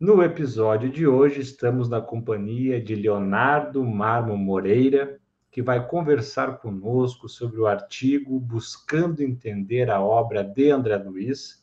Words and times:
No 0.00 0.22
episódio 0.22 0.88
de 0.88 1.06
hoje, 1.06 1.42
estamos 1.42 1.86
na 1.90 2.00
companhia 2.00 2.82
de 2.82 2.94
Leonardo 2.94 3.84
Marmo 3.84 4.34
Moreira, 4.34 5.20
que 5.50 5.60
vai 5.60 5.86
conversar 5.86 6.56
conosco 6.56 7.28
sobre 7.28 7.60
o 7.60 7.66
artigo 7.66 8.40
Buscando 8.40 9.22
Entender 9.22 9.90
a 9.90 10.00
Obra 10.00 10.42
de 10.42 10.70
André 10.70 10.96
Luiz, 10.96 11.62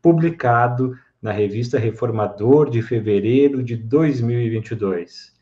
publicado 0.00 0.96
na 1.20 1.32
revista 1.32 1.76
Reformador 1.76 2.70
de 2.70 2.80
fevereiro 2.80 3.60
de 3.60 3.74
2022. 3.74 5.33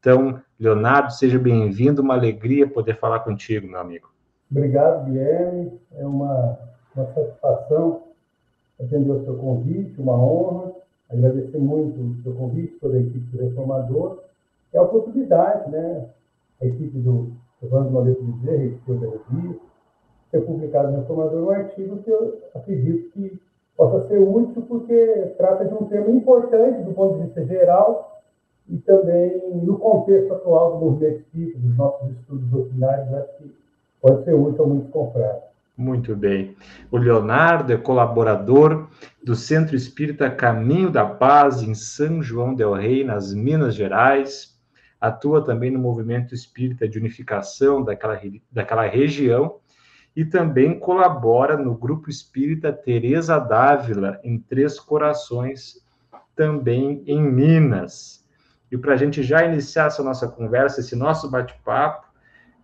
Então, 0.00 0.40
Leonardo, 0.58 1.12
seja 1.12 1.38
bem-vindo, 1.38 2.00
uma 2.00 2.14
alegria 2.14 2.66
poder 2.66 2.98
falar 2.98 3.20
contigo, 3.20 3.68
meu 3.68 3.78
amigo. 3.78 4.08
Obrigado, 4.50 5.04
Guilherme. 5.04 5.78
É 5.94 6.06
uma, 6.06 6.58
uma 6.96 7.06
satisfação 7.12 8.04
atender 8.80 9.10
o 9.10 9.24
seu 9.24 9.36
convite, 9.36 10.00
uma 10.00 10.14
honra. 10.14 10.72
Agradecer 11.10 11.58
muito 11.58 12.00
o 12.00 12.22
seu 12.22 12.32
convite, 12.32 12.78
toda 12.80 12.96
a 12.96 13.00
equipe 13.00 13.18
do 13.18 13.44
Reformador. 13.44 14.20
É 14.72 14.78
a 14.78 14.82
oportunidade, 14.82 15.70
né? 15.70 16.06
A 16.62 16.64
equipe 16.64 16.98
do 16.98 17.32
Evandro 17.62 17.92
Maurício 17.92 18.22
Bezerra, 18.22 18.64
equipe 18.64 18.94
da 18.94 19.06
revista, 19.06 19.60
ter 20.32 20.40
publicado 20.40 20.92
no 20.92 21.00
Reformador 21.00 21.44
um 21.44 21.50
artigo 21.50 21.98
que 21.98 22.10
eu 22.10 22.38
acredito 22.54 23.10
que 23.10 23.38
possa 23.76 24.08
ser 24.08 24.18
útil, 24.18 24.62
porque 24.62 25.34
trata 25.36 25.66
de 25.66 25.74
um 25.74 25.84
tema 25.84 26.10
importante 26.10 26.82
do 26.84 26.94
ponto 26.94 27.18
de 27.18 27.24
vista 27.26 27.44
geral 27.44 28.09
e 28.70 28.78
também 28.78 29.42
no 29.62 29.78
contexto 29.78 30.32
atual 30.32 30.78
do 30.78 30.84
movimento 30.84 31.20
espírita, 31.20 31.58
dos 31.58 31.76
nossos 31.76 32.10
estudos 32.12 32.48
doutrinários, 32.48 33.12
acho 33.14 33.38
que 33.38 33.54
pode 34.00 34.24
ser 34.24 34.34
útil 34.34 34.64
a 34.64 34.66
muitos. 34.68 34.90
Muito 35.76 36.14
bem. 36.14 36.54
O 36.90 36.96
Leonardo 36.96 37.72
é 37.72 37.76
colaborador 37.76 38.88
do 39.24 39.34
Centro 39.34 39.74
Espírita 39.74 40.30
Caminho 40.30 40.90
da 40.90 41.04
Paz, 41.04 41.62
em 41.62 41.74
São 41.74 42.22
João 42.22 42.54
del 42.54 42.74
Rei, 42.74 43.02
nas 43.02 43.34
Minas 43.34 43.74
Gerais. 43.74 44.56
Atua 45.00 45.42
também 45.42 45.70
no 45.70 45.78
movimento 45.78 46.34
espírita 46.34 46.86
de 46.86 46.98
unificação 46.98 47.82
daquela, 47.82 48.20
daquela 48.52 48.86
região 48.86 49.56
e 50.14 50.24
também 50.24 50.78
colabora 50.78 51.56
no 51.56 51.74
Grupo 51.74 52.10
Espírita 52.10 52.72
Teresa 52.72 53.38
Dávila, 53.38 54.20
em 54.22 54.38
Três 54.38 54.78
Corações, 54.78 55.82
também 56.36 57.02
em 57.06 57.22
Minas. 57.22 58.19
E 58.70 58.78
para 58.78 58.94
a 58.94 58.96
gente 58.96 59.22
já 59.22 59.44
iniciar 59.44 59.86
essa 59.86 60.02
nossa 60.02 60.28
conversa, 60.28 60.80
esse 60.80 60.94
nosso 60.94 61.30
bate-papo, 61.30 62.06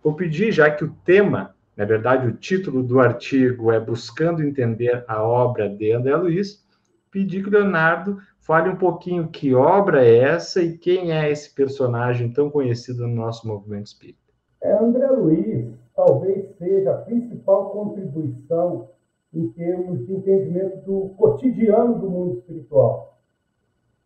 vou 0.03 0.13
pedir, 0.13 0.51
já 0.51 0.71
que 0.71 0.83
o 0.83 0.95
tema, 1.03 1.55
na 1.75 1.85
verdade, 1.85 2.27
o 2.27 2.33
título 2.33 2.81
do 2.81 2.99
artigo 2.99 3.71
é 3.71 3.79
Buscando 3.79 4.43
Entender 4.43 5.03
a 5.07 5.21
Obra 5.21 5.69
de 5.69 5.91
André 5.91 6.15
Luiz, 6.15 6.65
pedir 7.11 7.43
que 7.43 7.49
o 7.49 7.51
Leonardo 7.51 8.17
fale 8.39 8.69
um 8.69 8.77
pouquinho 8.77 9.27
que 9.27 9.53
obra 9.53 10.05
é 10.05 10.19
essa 10.19 10.61
e 10.61 10.77
quem 10.77 11.11
é 11.11 11.29
esse 11.29 11.53
personagem 11.53 12.31
tão 12.31 12.49
conhecido 12.49 13.05
no 13.05 13.13
nosso 13.13 13.45
movimento 13.45 13.87
espírita. 13.87 14.19
É, 14.61 14.71
André 14.71 15.07
Luiz 15.07 15.67
talvez 15.93 16.55
seja 16.57 16.91
a 16.91 16.97
principal 16.99 17.71
contribuição 17.71 18.89
em 19.33 19.49
termos 19.49 20.05
de 20.05 20.13
entendimento 20.13 20.77
do 20.85 21.09
cotidiano 21.17 21.99
do 21.99 22.09
mundo 22.09 22.37
espiritual. 22.37 23.16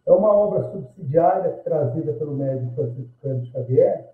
É 0.05 0.11
uma 0.11 0.33
obra 0.33 0.63
subsidiária 0.71 1.51
trazida 1.63 2.13
pelo 2.13 2.35
médico 2.35 2.73
Francisco 2.73 3.51
Xavier 3.51 4.11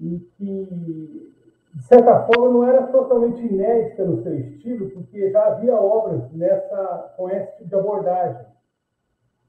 e 0.00 0.18
que, 0.36 1.32
de 1.74 1.82
certa 1.84 2.22
forma, 2.26 2.50
não 2.50 2.64
era 2.64 2.86
totalmente 2.88 3.40
inédita 3.40 4.04
no 4.04 4.22
seu 4.22 4.38
estilo, 4.38 4.90
porque 4.90 5.30
já 5.30 5.46
havia 5.46 5.74
obras 5.74 6.30
nessa, 6.32 7.14
com 7.16 7.30
esse 7.30 7.56
tipo 7.56 7.68
de 7.68 7.74
abordagem, 7.76 8.46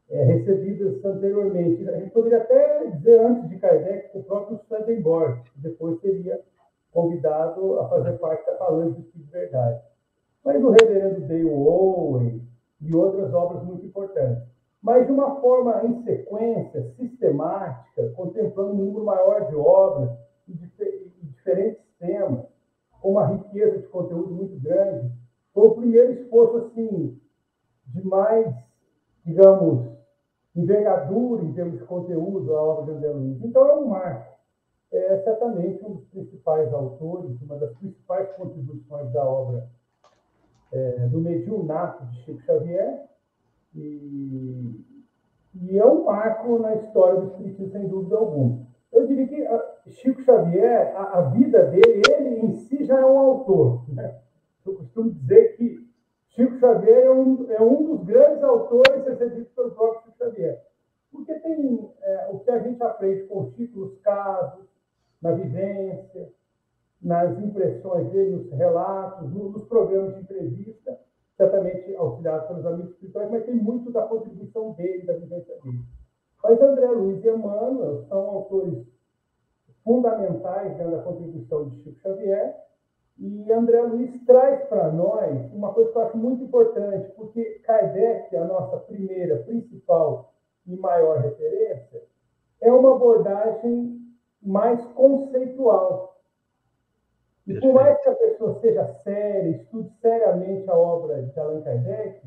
é, 0.09 0.23
recebidas 0.23 1.03
anteriormente. 1.03 1.89
A 1.89 1.99
gente 1.99 2.11
poderia 2.11 2.37
até 2.37 2.85
dizer, 2.91 3.19
antes 3.19 3.49
de 3.49 3.57
Kardec, 3.57 4.17
o 4.17 4.23
próprio 4.23 4.59
Swedenborg, 4.67 5.41
que 5.51 5.59
depois 5.59 5.99
seria 5.99 6.39
convidado 6.91 7.79
a 7.79 7.89
fazer 7.89 8.13
parte 8.13 8.45
da 8.45 8.57
Falange 8.57 9.01
de 9.13 9.23
Verdade. 9.23 9.81
Mas 10.45 10.63
o 10.63 10.69
reverendo 10.69 11.27
Dale 11.27 11.45
Owen 11.45 12.47
e 12.81 12.95
outras 12.95 13.33
obras 13.33 13.63
muito 13.63 13.85
importantes 13.85 14.56
mas 14.81 15.05
de 15.05 15.11
uma 15.11 15.39
forma 15.41 15.83
em 15.85 16.03
sequência, 16.03 16.91
sistemática, 16.97 18.09
contemplando 18.15 18.73
um 18.73 18.85
número 18.85 19.05
maior 19.05 19.47
de 19.47 19.55
obras 19.55 20.11
e, 20.47 20.53
de, 20.53 20.71
diferentes 21.21 21.83
temas, 21.99 22.45
com 23.01 23.11
uma 23.11 23.27
riqueza 23.27 23.79
de 23.79 23.87
conteúdo 23.87 24.33
muito 24.33 24.59
grande. 24.59 25.11
Foi 25.53 25.67
o 25.67 25.75
primeiro 25.75 26.13
esforço, 26.13 26.57
assim, 26.57 27.19
de 27.87 28.05
mais, 28.05 28.53
digamos, 29.25 29.87
envergadura 30.55 31.43
em 31.43 31.53
termos 31.53 31.79
de 31.79 31.85
conteúdo 31.85 32.55
a 32.55 32.61
obra 32.61 32.85
de 32.85 32.91
André 32.91 33.09
Luiz. 33.09 33.43
Então, 33.43 33.67
é 33.67 33.75
um 33.75 33.87
marco. 33.87 34.37
É 34.91 35.17
certamente 35.23 35.83
um 35.85 35.95
dos 35.95 36.05
principais 36.05 36.73
autores, 36.73 37.41
uma 37.41 37.57
das 37.57 37.75
principais 37.77 38.31
contribuições 38.33 39.11
da 39.11 39.23
obra 39.23 39.67
é, 40.71 41.07
do 41.07 41.19
mediunato 41.19 42.05
de 42.05 42.21
Chico 42.23 42.41
Xavier, 42.41 43.05
e, 43.75 44.85
e 45.55 45.77
é 45.77 45.85
um 45.85 46.05
marco 46.05 46.59
na 46.59 46.75
história 46.75 47.21
do 47.21 47.27
Espiritismo, 47.27 47.71
sem 47.71 47.87
dúvida 47.87 48.17
alguma. 48.17 48.67
Eu 48.91 49.05
diria 49.05 49.27
que 49.27 49.45
ah, 49.45 49.75
Chico 49.87 50.21
Xavier, 50.21 50.95
a, 50.95 51.19
a, 51.19 51.21
vida 51.29 51.65
dele, 51.65 52.01
ele 52.09 52.39
em 52.39 52.53
si 52.53 52.83
já 52.85 52.99
é 52.99 53.05
um 53.05 53.17
autor. 53.17 53.83
Né? 53.93 54.19
Eu 54.65 54.75
costumo 54.75 55.11
dizer 55.11 55.57
que 55.57 55.87
Chico 56.29 56.57
Xavier 56.57 57.05
é 57.05 57.11
um, 57.11 57.51
é 57.51 57.61
um 57.61 57.83
dos 57.85 58.03
grandes 58.03 58.43
autores 58.43 59.05
recebidos 59.05 59.49
pelo 59.49 59.71
próprio 59.71 60.03
Chico 60.03 60.17
Xavier. 60.17 60.61
Porque 61.11 61.33
tem 61.39 61.91
é, 62.01 62.29
o 62.31 62.39
que 62.39 62.51
a 62.51 62.59
gente 62.59 62.81
aprende 62.83 63.23
com 63.23 63.51
Chico, 63.51 63.79
nos 63.79 63.97
casos, 63.99 64.65
na 65.21 65.31
vivência, 65.31 66.29
nas 67.01 67.39
impressões 67.39 68.09
dele, 68.11 68.35
nos 68.35 68.51
relatos, 68.51 69.31
nos 69.33 69.63
programas 69.65 70.15
de 70.15 70.21
entrevista, 70.21 70.99
certamente 71.37 71.95
auxiliado 71.95 72.47
pelos 72.47 72.65
amigos 72.65 72.91
espirituais, 72.91 73.29
mas 73.31 73.45
tem 73.45 73.55
muito 73.55 73.91
da 73.91 74.01
contribuição 74.03 74.71
dele, 74.73 75.05
da 75.05 75.13
vivência 75.13 75.55
dele. 75.61 75.79
Mas 76.43 76.59
André 76.59 76.87
Luiz 76.87 77.23
e 77.23 77.29
Emmanuel 77.29 78.05
são 78.07 78.19
autores 78.19 78.85
fundamentais 79.83 80.75
dentro 80.77 80.97
da 80.97 81.03
contribuição 81.03 81.69
de 81.69 81.83
Chico 81.83 81.99
Xavier, 81.99 82.55
e 83.19 83.51
André 83.51 83.81
Luiz 83.81 84.23
traz 84.25 84.63
para 84.65 84.91
nós 84.91 85.51
uma 85.51 85.73
coisa 85.73 85.91
que 85.91 85.97
eu 85.97 86.01
acho 86.03 86.17
muito 86.17 86.43
importante, 86.43 87.11
porque 87.15 87.43
Kardec, 87.63 88.35
a 88.35 88.45
nossa 88.45 88.77
primeira, 88.77 89.37
principal 89.43 90.33
e 90.67 90.75
maior 90.75 91.19
referência, 91.21 92.03
é 92.61 92.71
uma 92.71 92.95
abordagem 92.95 93.99
mais 94.41 94.85
conceitual. 94.93 96.16
E 97.47 97.59
por 97.61 97.73
mais 97.73 97.97
que 98.01 98.09
a 98.09 98.15
pessoa 98.15 98.59
seja 98.59 98.85
séria, 99.03 99.49
estude 99.51 99.89
seriamente 100.01 100.69
a 100.69 100.77
obra 100.77 101.23
de 101.23 101.39
Allan 101.39 101.61
Kardec, 101.61 102.21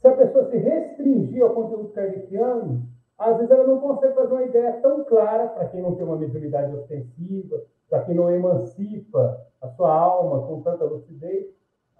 se 0.00 0.06
a 0.06 0.12
pessoa 0.12 0.48
se 0.50 0.56
restringir 0.56 1.42
ao 1.42 1.54
conteúdo 1.54 1.88
kardeciano, 1.88 2.86
às 3.18 3.36
vezes 3.36 3.50
ela 3.50 3.66
não 3.66 3.80
consegue 3.80 4.14
fazer 4.14 4.32
uma 4.32 4.44
ideia 4.44 4.72
tão 4.74 5.02
clara 5.04 5.48
para 5.48 5.66
quem 5.68 5.82
não 5.82 5.96
tem 5.96 6.04
uma 6.04 6.16
mediunidade 6.16 6.74
ostensiva, 6.76 7.60
para 7.88 8.04
quem 8.04 8.14
não 8.14 8.30
emancipa 8.30 9.40
a 9.60 9.68
sua 9.70 9.92
alma 9.92 10.46
com 10.46 10.62
tanta 10.62 10.84
lucidez. 10.84 11.46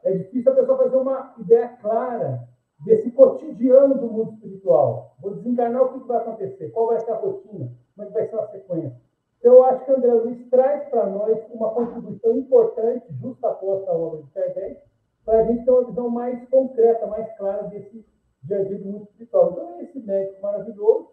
É 0.04 0.12
difícil 0.12 0.52
a 0.52 0.54
pessoa 0.54 0.78
fazer 0.78 0.96
uma 0.96 1.34
ideia 1.38 1.68
clara 1.80 2.46
desse 2.84 3.10
cotidiano 3.10 3.98
do 3.98 4.06
mundo 4.06 4.34
espiritual. 4.34 5.16
Vou 5.20 5.34
desencarnar 5.34 5.82
o 5.82 6.00
que 6.00 6.06
vai 6.06 6.18
acontecer, 6.18 6.70
qual 6.70 6.88
vai 6.88 7.00
ser 7.00 7.10
a 7.10 7.16
rotina, 7.16 7.72
como 7.96 8.02
é 8.02 8.06
que 8.06 8.12
vai 8.12 8.28
ser 8.28 8.38
a 8.38 8.46
sequência. 8.48 9.06
Então, 9.38 9.54
eu 9.54 9.64
acho 9.64 9.84
que 9.84 9.92
André 9.92 10.12
Luiz 10.12 10.48
traz 10.50 10.88
para 10.88 11.06
nós 11.06 11.38
uma 11.50 11.70
contribuição 11.70 12.36
importante, 12.36 13.06
justa 13.20 13.48
após 13.48 13.86
a 13.88 13.92
obra 13.92 14.22
de 14.22 14.30
Kardec, 14.30 14.80
para 15.24 15.40
a 15.40 15.44
gente 15.44 15.64
ter 15.64 15.70
uma 15.70 15.84
visão 15.84 16.10
mais 16.10 16.48
concreta, 16.48 17.06
mais 17.06 17.36
clara 17.36 17.64
desse 17.64 18.04
dia 18.42 18.58
a 18.58 18.64
dia 18.64 18.78
do 18.78 18.84
mundo 18.84 19.04
espiritual. 19.04 19.52
Então, 19.52 19.78
é 19.78 19.82
esse 19.82 20.00
médico 20.00 20.42
maravilhoso, 20.42 21.10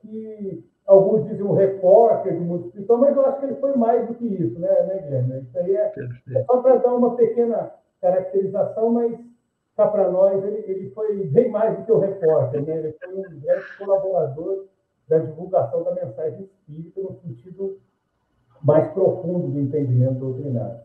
que 0.00 0.64
alguns 0.86 1.24
dizem 1.26 1.44
um 1.44 1.52
repórter 1.52 2.34
do 2.34 2.44
mundo 2.44 2.66
espiritual, 2.66 2.98
mas 2.98 3.16
eu 3.16 3.26
acho 3.26 3.40
que 3.40 3.46
ele 3.46 3.56
foi 3.56 3.76
mais 3.76 4.06
do 4.06 4.14
que 4.14 4.26
isso, 4.26 4.58
né, 4.58 4.68
né 4.84 4.98
Guilherme? 5.02 5.42
Isso 5.42 5.58
aí 5.58 5.76
é, 5.76 5.92
é 6.34 6.44
só 6.44 6.62
para 6.62 6.76
dar 6.76 6.94
uma 6.94 7.16
pequena 7.16 7.72
caracterização, 8.00 8.90
mas 8.90 9.18
cá 9.76 9.86
para 9.88 10.10
nós, 10.10 10.42
ele, 10.44 10.64
ele 10.66 10.90
foi 10.90 11.24
bem 11.26 11.50
mais 11.50 11.78
do 11.78 11.84
que 11.84 11.92
o 11.92 11.98
repórter, 11.98 12.64
né? 12.64 12.78
Ele 12.78 12.92
foi 12.92 13.14
um 13.14 13.40
grande 13.40 13.78
colaborador 13.78 14.66
da 15.08 15.18
divulgação 15.18 15.82
da 15.84 15.94
mensagem 15.94 16.42
espírita 16.42 17.00
no 17.00 17.18
sentido 17.22 17.78
mais 18.62 18.88
profundo 18.92 19.48
do 19.48 19.60
entendimento 19.60 20.18
doutrinário. 20.18 20.80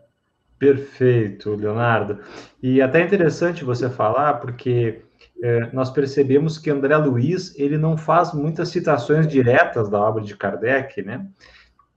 Perfeito, 0.58 1.56
Leonardo. 1.56 2.20
E 2.62 2.82
até 2.82 3.02
interessante 3.02 3.66
você 3.66 3.90
falar, 3.90 4.36
porque 4.36 5.02
é, 5.42 5.70
nós 5.74 5.90
percebemos 5.90 6.58
que 6.58 6.70
André 6.70 6.96
Luiz 6.98 7.54
ele 7.60 7.78
não 7.78 7.98
faz 7.98 8.34
muitas 8.34 8.70
citações 8.70 9.28
diretas 9.28 9.90
da 9.90 10.00
obra 10.00 10.24
de 10.24 10.38
Kardec, 10.38 11.02
né? 11.02 11.28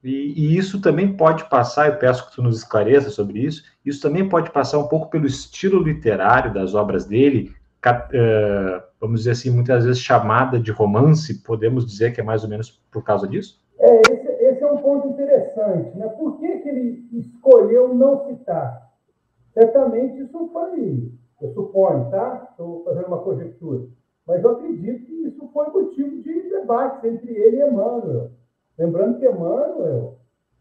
E, 0.03 0.33
e, 0.37 0.57
isso 0.57 0.81
também 0.81 1.17
pode 1.17 1.49
passar, 1.49 1.89
eu 1.89 1.97
peço 1.97 2.29
que 2.29 2.37
tu 2.37 2.43
nos 2.43 2.59
esclareça 2.59 3.11
sobre 3.11 3.41
isso, 3.41 3.65
isso 3.85 4.01
também 4.01 4.29
pode 4.29 4.51
passar 4.53 4.79
um 4.79 4.87
pouco 4.87 5.11
pelo 5.11 5.27
estilo 5.27 5.83
literário 5.83 6.55
das 6.55 6.75
obras 6.75 7.07
dele, 7.07 7.53
vamos 9.01 9.21
dizer 9.21 9.33
assim, 9.33 9.51
muitas 9.51 9.85
vezes 9.85 10.01
chamada 10.01 10.59
de 10.59 10.71
romance, 10.71 11.43
podemos 11.43 11.87
dizer 11.87 12.13
que 12.13 12.21
é 12.21 12.25
mais 12.25 12.43
ou 12.43 12.51
menos 12.51 12.71
por 12.91 13.05
causa 13.05 13.29
disso? 13.29 13.61
É, 13.79 14.01
esse, 14.01 14.27
esse 14.45 14.63
é 14.63 14.73
um 14.73 14.79
ponto 14.79 15.09
interessante, 15.09 15.97
né? 15.97 16.09
Por 16.09 16.39
que, 16.39 16.59
que 16.59 16.69
ele 16.69 17.09
escolheu 17.13 17.95
não 17.95 18.27
citar? 18.27 18.91
Certamente 19.53 20.23
isso 20.23 20.51
foi, 20.53 21.13
eu 21.41 21.53
suponho, 21.55 22.11
tá? 22.11 22.49
Estou 22.51 22.83
fazendo 22.85 23.07
uma 23.07 23.19
conjectura, 23.19 23.87
mas 24.27 24.43
eu 24.43 24.51
acredito 24.51 25.07
que 25.07 25.29
isso 25.29 25.49
foi 25.53 25.69
motivo 25.69 26.23
de 26.23 26.51
debate 26.51 27.07
entre 27.07 27.33
ele 27.33 27.59
e 27.59 27.67
Emmanuel 27.67 28.31
Lembrando 28.79 29.19
que 29.19 29.27
Emmanuel, 29.27 30.19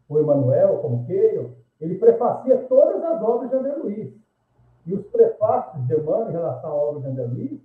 o 0.07 0.19
Emanuel, 0.19 0.77
como 0.77 1.05
queiram, 1.05 1.51
ele 1.81 1.95
prefacia 1.95 2.57
todas 2.69 3.03
as 3.03 3.21
obras 3.21 3.49
de 3.49 3.55
André 3.57 3.75
Luiz. 3.75 4.13
E 4.85 4.93
os 4.93 5.05
prefácios 5.07 5.85
de 5.87 5.93
Emmanuel 5.93 6.29
em 6.29 6.33
relação 6.33 6.69
à 6.69 6.75
obra 6.75 7.01
de 7.01 7.07
André 7.07 7.25
Luiz 7.25 7.61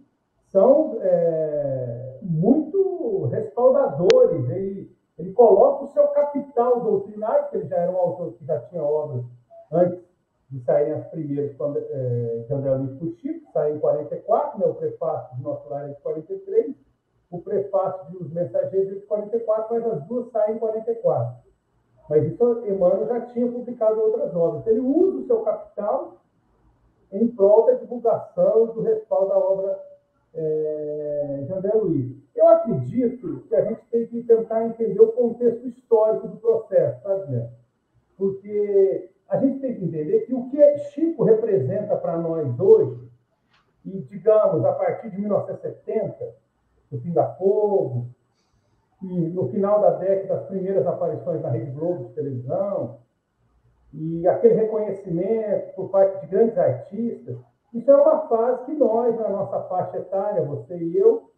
são 0.48 0.98
é, 1.00 2.18
muito 2.22 3.26
respaldadores. 3.26 4.48
Ele, 4.50 4.90
ele 5.18 5.32
coloca 5.32 5.84
o 5.84 5.88
seu 5.88 6.08
capital 6.08 6.80
doutrinário, 6.80 7.42
porque 7.42 7.58
ele 7.58 7.68
já 7.68 7.76
era 7.76 7.92
um 7.92 7.98
autor 7.98 8.32
que 8.32 8.44
já 8.44 8.58
tinha 8.60 8.82
obras 8.82 9.24
antes 9.70 10.10
de 10.50 10.60
saírem 10.64 10.94
as 10.94 11.06
primeiras 11.08 11.54
quando, 11.56 11.78
é, 11.78 12.44
de 12.46 12.52
André 12.52 12.74
Luiz 12.74 12.98
por 12.98 13.12
Chico, 13.12 13.52
saiu 13.52 13.76
em 13.76 13.78
44, 13.78 14.58
né, 14.58 14.66
o 14.66 14.74
prefácio 14.74 15.36
de 15.36 15.42
Nosso 15.42 15.68
Lar 15.68 15.88
é 15.88 15.92
de 15.92 16.00
43, 16.00 16.74
o 17.30 17.40
prefácio 17.40 18.10
dos 18.10 18.32
Mensageiros 18.32 18.92
é 18.92 18.94
de 18.96 19.06
44, 19.06 19.74
mas 19.74 19.92
as 19.92 20.04
duas 20.06 20.30
saem 20.32 20.56
em 20.56 20.58
44. 20.58 21.50
Mas 22.08 22.24
isso 22.24 22.64
Emmanuel 22.66 23.06
já 23.06 23.20
tinha 23.26 23.46
publicado 23.50 24.00
outras 24.00 24.34
obras. 24.34 24.66
Ele 24.66 24.80
usa 24.80 25.18
o 25.18 25.26
seu 25.26 25.42
capital 25.42 26.19
em 27.12 27.28
prol 27.28 27.66
da 27.66 27.74
divulgação 27.74 28.66
do 28.66 28.82
respaldo 28.82 29.28
da 29.28 29.38
obra 29.38 29.80
é, 30.34 31.46
André 31.50 31.72
Luiz. 31.74 32.16
Eu 32.34 32.48
acredito 32.48 33.44
que 33.48 33.54
a 33.54 33.64
gente 33.64 33.82
tem 33.90 34.06
que 34.06 34.22
tentar 34.22 34.66
entender 34.66 35.00
o 35.00 35.12
contexto 35.12 35.66
histórico 35.68 36.28
do 36.28 36.36
processo, 36.36 37.02
sabe, 37.02 37.32
né? 37.32 37.50
Porque 38.16 39.10
a 39.28 39.38
gente 39.38 39.60
tem 39.60 39.74
que 39.74 39.84
entender 39.84 40.20
que 40.20 40.34
o 40.34 40.48
que 40.48 40.78
Chico 40.78 41.24
representa 41.24 41.96
para 41.96 42.16
nós 42.18 42.58
hoje, 42.58 43.10
e 43.84 43.98
digamos, 44.02 44.64
a 44.64 44.72
partir 44.72 45.10
de 45.10 45.20
1970, 45.20 46.34
do 46.90 46.98
Pinga 46.98 47.26
Fogo, 47.38 48.08
e 49.02 49.06
no 49.06 49.48
final 49.48 49.80
da 49.80 49.92
década, 49.92 50.40
as 50.40 50.46
primeiras 50.46 50.86
aparições 50.86 51.40
na 51.40 51.48
Rede 51.48 51.70
Globo 51.70 52.08
de 52.08 52.14
televisão, 52.14 52.98
e 53.92 54.26
aquele 54.26 54.54
reconhecimento 54.54 55.74
por 55.74 55.88
parte 55.90 56.20
de 56.20 56.26
grandes 56.28 56.56
artistas, 56.56 57.36
isso 57.72 57.90
é 57.90 57.96
uma 57.96 58.28
fase 58.28 58.64
que 58.66 58.72
nós, 58.74 59.16
na 59.16 59.28
nossa 59.28 59.62
faixa 59.64 59.98
etária, 59.98 60.42
você 60.42 60.76
e 60.76 60.96
eu, 60.96 61.30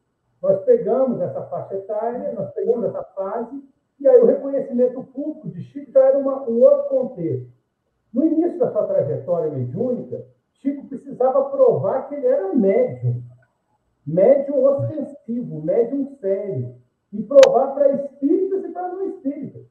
nós 0.43 0.62
pegamos 0.64 1.20
essa 1.20 1.43
faixa 1.43 1.75
etária, 1.75 2.32
nós 2.32 2.52
pegamos 2.52 2.87
essa 2.87 3.02
fase, 3.14 3.62
e 4.00 4.08
aí 4.08 4.20
o 4.20 4.26
reconhecimento 4.26 5.02
público 5.04 5.49
de 5.50 5.62
Chico 5.62 5.93
já 5.93 6.04
era 6.04 6.19
uma, 6.19 6.43
um 6.49 6.60
outro 6.60 6.88
contexto. 6.88 7.52
No 8.12 8.26
início 8.26 8.58
da 8.58 8.70
sua 8.72 8.87
trajetória 8.87 9.50
mediúnica, 9.50 10.25
Chico 10.54 10.87
precisava 10.87 11.44
provar 11.50 12.08
que 12.08 12.14
ele 12.14 12.26
era 12.26 12.52
médium 12.52 13.22
médium 14.06 14.64
ostensivo, 14.64 15.62
médium 15.62 16.16
sério, 16.20 16.75
e 17.12 17.22
provar 17.22 17.75
para 17.75 17.93
espíritas 17.93 18.64
e 18.64 18.69
para 18.69 18.88
não 18.88 19.08
espíritas. 19.08 19.62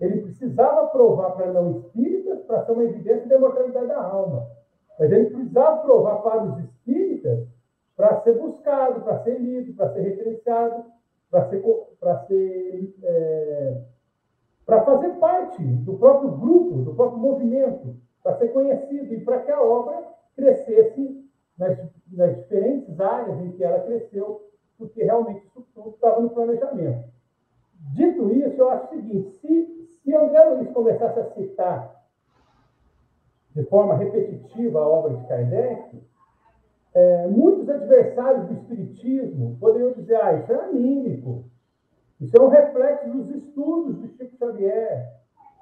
Ele 0.00 0.22
precisava 0.22 0.88
provar 0.88 1.32
para 1.32 1.52
não 1.52 1.70
espíritas 1.70 2.40
para 2.44 2.64
ser 2.64 2.72
uma 2.72 2.84
evidência 2.84 3.28
da 3.28 3.36
imortalidade 3.36 3.86
da 3.86 4.02
alma. 4.02 4.46
Mas 4.98 5.12
ele 5.12 5.30
precisava 5.30 5.82
provar 5.82 6.16
para 6.22 6.44
os 6.44 6.58
espíritas 6.58 7.46
para 7.96 8.20
ser 8.22 8.38
buscado, 8.38 9.02
para 9.02 9.22
ser 9.22 9.38
lido, 9.38 9.74
para 9.74 9.92
ser 9.92 10.00
referenciado, 10.00 10.84
para 11.30 11.48
ser, 11.48 11.62
para 12.00 12.18
ser 12.26 12.94
é, 13.02 13.80
fazer 14.66 15.10
parte 15.18 15.62
do 15.62 15.96
próprio 15.96 16.30
grupo, 16.32 16.82
do 16.82 16.94
próprio 16.94 17.18
movimento, 17.18 17.96
para 18.22 18.36
ser 18.38 18.48
conhecido 18.48 19.14
e 19.14 19.24
para 19.24 19.40
que 19.40 19.50
a 19.50 19.62
obra 19.62 20.02
crescesse 20.34 21.24
nas, 21.58 21.78
nas 22.12 22.36
diferentes 22.36 23.00
áreas 23.00 23.40
em 23.40 23.52
que 23.52 23.62
ela 23.64 23.80
cresceu, 23.80 24.48
porque 24.78 25.02
realmente 25.02 25.46
isso 25.46 25.66
tudo 25.74 25.90
estava 25.90 26.20
no 26.20 26.30
planejamento. 26.30 27.08
Dito 27.94 28.30
isso, 28.30 28.60
eu 28.60 28.70
acho 28.70 28.86
o 28.86 28.88
seguinte: 28.88 29.30
se, 29.40 29.79
se 30.02 30.14
André 30.14 30.44
Luiz 30.44 30.70
começasse 30.72 31.20
a 31.20 31.30
citar 31.30 32.00
de 33.54 33.64
forma 33.64 33.96
repetitiva 33.96 34.80
a 34.80 34.88
obra 34.88 35.16
de 35.16 35.26
Kardec, 35.26 36.02
é, 36.94 37.26
muitos 37.28 37.68
adversários 37.68 38.46
do 38.46 38.54
Espiritismo 38.54 39.56
poderiam 39.60 39.92
dizer: 39.92 40.16
ah, 40.16 40.34
isso 40.34 40.52
é 40.52 40.64
anímico, 40.64 41.44
isso 42.20 42.36
é 42.36 42.42
um 42.42 42.48
reflexo 42.48 43.08
dos 43.10 43.30
estudos 43.36 44.00
de 44.00 44.08
Chico 44.16 44.36
Xavier. 44.36 45.08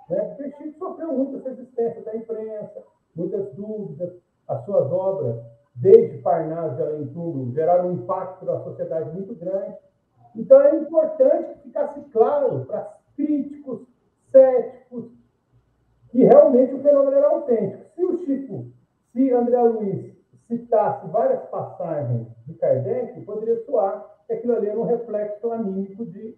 Né? 0.09 0.21
Porque 0.21 0.51
Chico 0.53 0.79
sofreu 0.79 1.13
muitas 1.13 1.45
resistências 1.45 2.05
da 2.05 2.17
imprensa, 2.17 2.83
muitas 3.15 3.53
dúvidas, 3.55 4.13
as 4.47 4.65
suas 4.65 4.91
obras 4.91 5.37
desde 5.81 6.19
Parnaso 6.19 6.77
de 6.99 7.07
tudo, 7.13 7.53
geraram 7.53 7.91
um 7.91 7.93
impacto 7.93 8.45
na 8.45 8.61
sociedade 8.65 9.11
muito 9.13 9.35
grande. 9.35 9.77
Então, 10.35 10.61
é 10.61 10.77
importante 10.77 11.55
que 11.55 11.63
ficasse 11.65 12.01
claro 12.11 12.65
para 12.67 12.97
críticos, 13.17 13.87
céticos, 14.31 15.11
que 16.11 16.25
realmente 16.25 16.75
o 16.75 16.83
fenômeno 16.83 17.17
era 17.17 17.29
autêntico. 17.29 17.85
Se 17.95 18.05
o 18.05 18.17
Chico, 18.25 18.67
se 19.13 19.33
André 19.33 19.61
Luiz 19.63 20.17
citasse 20.47 21.07
várias 21.09 21.43
passagens 21.51 22.27
de 22.47 22.55
Kardec, 22.55 23.21
poderia 23.23 23.63
soar 23.65 24.19
que 24.27 24.33
aquilo 24.33 24.55
ali 24.55 24.69
era 24.69 24.79
um 24.79 24.85
reflexo 24.85 25.53
anímico 25.53 26.07
de, 26.07 26.37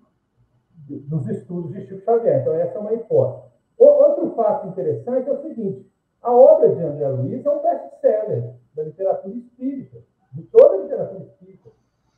de, 0.87 0.99
dos 1.01 1.29
estudos 1.29 1.73
de 1.73 1.87
Chico 1.87 2.01
Xavier. 2.03 2.41
Então, 2.41 2.55
essa 2.55 2.77
é 2.77 2.81
uma 2.81 2.95
hipótese. 2.95 3.51
O, 3.79 3.85
outro 3.85 4.35
fato 4.35 4.69
interessante 4.69 5.29
é 5.29 5.33
o 5.33 5.43
seguinte: 5.43 5.91
a 6.21 6.33
obra 6.33 6.75
de 6.75 6.83
André 6.83 7.09
Luiz 7.09 7.45
é 7.45 7.51
um 7.51 7.63
best-seller 7.63 8.55
da 8.75 8.83
literatura 8.83 9.35
espírita, 9.35 9.99
de 10.33 10.43
toda 10.43 10.75
a 10.75 10.83
literatura 10.83 11.25
espírita. 11.25 11.71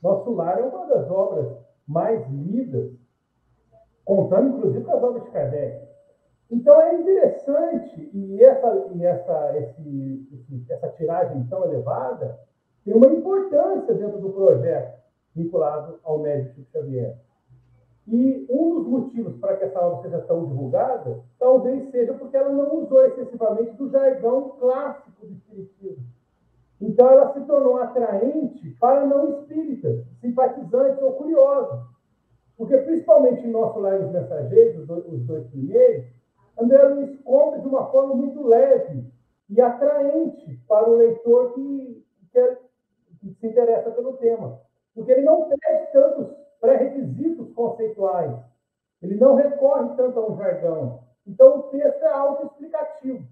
Nosso 0.02 0.30
Lar 0.32 0.58
é 0.58 0.62
uma 0.62 0.86
das 0.86 1.08
obras 1.10 1.56
mais 1.86 2.28
lidas, 2.30 2.92
contando 4.04 4.56
inclusive 4.56 4.84
com 4.84 4.92
as 4.92 5.02
obras 5.02 5.24
de 5.24 5.30
Kardec. 5.30 5.88
Então 6.50 6.80
é 6.82 6.94
interessante, 6.94 8.10
e 8.12 8.44
essa, 8.44 8.86
e 8.94 9.04
essa, 9.04 9.56
esse, 9.56 10.28
esse, 10.32 10.72
essa 10.72 10.88
tiragem 10.90 11.44
tão 11.44 11.64
elevada 11.64 12.38
tem 12.84 12.94
uma 12.94 13.06
importância 13.06 13.94
dentro 13.94 14.20
do 14.20 14.30
projeto 14.30 15.00
vinculado 15.34 15.98
ao 16.04 16.18
médico 16.18 16.62
Xavier. 16.70 17.16
E 18.06 18.46
um 18.50 18.74
dos 18.74 18.86
motivos 18.88 19.38
para 19.38 19.56
que 19.56 19.64
essa 19.64 19.80
obra 19.80 20.02
seja 20.02 20.20
tão 20.22 20.44
divulgada 20.44 21.20
talvez 21.38 21.90
seja 21.90 22.12
porque 22.14 22.36
ela 22.36 22.50
não 22.50 22.82
usou 22.82 23.04
excessivamente 23.06 23.72
do 23.76 23.88
jargão 23.90 24.50
clássico 24.58 25.24
do 25.24 25.32
Espiritismo. 25.32 26.04
Então 26.80 27.08
ela 27.08 27.32
se 27.32 27.40
tornou 27.42 27.76
atraente 27.76 28.70
para 28.80 29.06
não 29.06 29.38
espíritas, 29.38 30.04
simpatizantes 30.20 31.00
ou 31.00 31.12
curiosos. 31.12 31.91
Porque, 32.62 32.78
principalmente 32.78 33.44
em 33.44 33.50
nosso 33.50 33.80
lar 33.80 33.98
dos 33.98 34.12
mensageiros, 34.12 34.82
os 34.82 34.86
dois, 34.86 35.04
os 35.08 35.26
dois 35.26 35.44
primeiros, 35.48 36.06
André 36.56 36.80
Luiz 36.84 37.20
conta 37.22 37.58
de 37.58 37.66
uma 37.66 37.90
forma 37.90 38.14
muito 38.14 38.40
leve 38.46 39.04
e 39.50 39.60
atraente 39.60 40.62
para 40.68 40.88
o 40.88 40.94
leitor 40.94 41.54
que, 41.54 42.06
que, 42.30 42.38
é, 42.38 42.58
que 43.18 43.34
se 43.34 43.46
interessa 43.48 43.90
pelo 43.90 44.12
tema. 44.12 44.60
Porque 44.94 45.10
ele 45.10 45.22
não 45.22 45.48
pede 45.48 45.92
tantos 45.92 46.36
pré-requisitos 46.60 47.52
conceituais, 47.52 48.32
ele 49.02 49.16
não 49.16 49.34
recorre 49.34 49.96
tanto 49.96 50.20
a 50.20 50.30
um 50.30 50.36
jargão. 50.36 51.00
Então, 51.26 51.58
o 51.58 51.62
texto 51.64 52.00
é 52.04 52.12
autoexplicativo. 52.12 53.26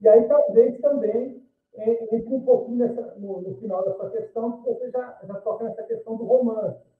E 0.00 0.08
aí, 0.08 0.26
talvez 0.26 0.80
também 0.80 1.44
entre 1.76 2.34
um 2.34 2.40
pouquinho 2.40 2.78
nessa, 2.78 3.14
no, 3.16 3.42
no, 3.42 3.56
final 3.56 3.84
da 3.84 3.92
sua 3.94 4.08
questão, 4.08 4.52
porque 4.52 4.72
você 4.72 4.90
já, 4.90 5.18
já 5.22 5.34
toca 5.42 5.64
nessa 5.64 5.82
questão 5.82 6.16
do 6.16 6.24
romance. 6.24 6.93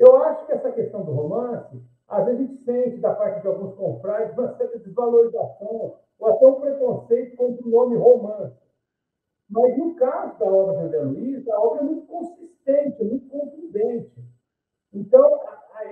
Eu 0.00 0.16
acho 0.24 0.46
que 0.46 0.52
essa 0.52 0.72
questão 0.72 1.04
do 1.04 1.12
romance, 1.12 1.78
às 2.08 2.24
vezes 2.24 2.40
a 2.40 2.42
gente 2.42 2.64
sente 2.64 2.96
da 2.96 3.14
parte 3.14 3.42
de 3.42 3.48
alguns 3.48 3.74
confrades 3.74 4.36
uma 4.36 4.56
certa 4.56 4.78
desvalorização 4.78 5.96
ou 6.18 6.28
até 6.28 6.46
um 6.46 6.54
preconceito 6.54 7.36
contra 7.36 7.66
o 7.66 7.70
nome 7.70 7.96
romance. 7.96 8.56
Mas 9.50 9.76
no 9.76 9.94
caso 9.96 10.38
da 10.38 10.46
obra 10.46 10.78
de 10.78 10.84
André 10.86 11.02
Luiz, 11.02 11.46
a 11.48 11.60
obra 11.60 11.80
é 11.80 11.84
muito 11.84 12.06
consistente, 12.06 13.04
muito 13.04 13.28
contundente. 13.28 14.24
Então, 14.94 15.38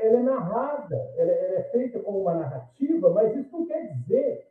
ela 0.01 0.19
é 0.19 0.23
narrada, 0.23 0.97
ela 1.17 1.31
é 1.31 1.69
feita 1.71 1.99
como 1.99 2.23
uma 2.23 2.35
narrativa, 2.35 3.11
mas 3.11 3.37
isso 3.37 3.53
não 3.53 3.67
quer 3.67 3.93
dizer 3.93 4.49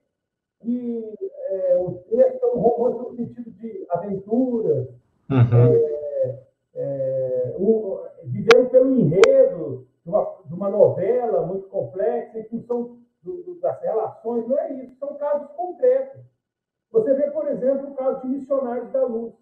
que 0.61 1.13
é, 1.49 1.77
o 1.77 1.93
texto 2.09 2.43
é 2.43 2.47
um 2.47 2.59
romance 2.59 2.99
no 2.99 3.15
sentido 3.15 3.51
de 3.51 3.87
aventuras, 3.89 4.87
uhum. 5.31 5.73
é, 5.73 6.06
uma, 10.67 10.77
novela 10.77 11.45
muito 11.45 11.67
complexa, 11.69 12.39
em 12.39 12.43
função 12.49 12.99
do, 13.23 13.43
do, 13.43 13.59
das 13.59 13.81
relações, 13.81 14.47
não 14.47 14.57
é 14.59 14.73
isso, 14.73 14.97
são 14.97 15.15
casos 15.15 15.49
concretos. 15.51 16.21
Você 16.91 17.13
vê, 17.13 17.29
por 17.31 17.47
exemplo, 17.47 17.91
o 17.91 17.95
caso 17.95 18.21
de 18.21 18.27
Missionários 18.27 18.91
da 18.91 19.05
Luz. 19.05 19.33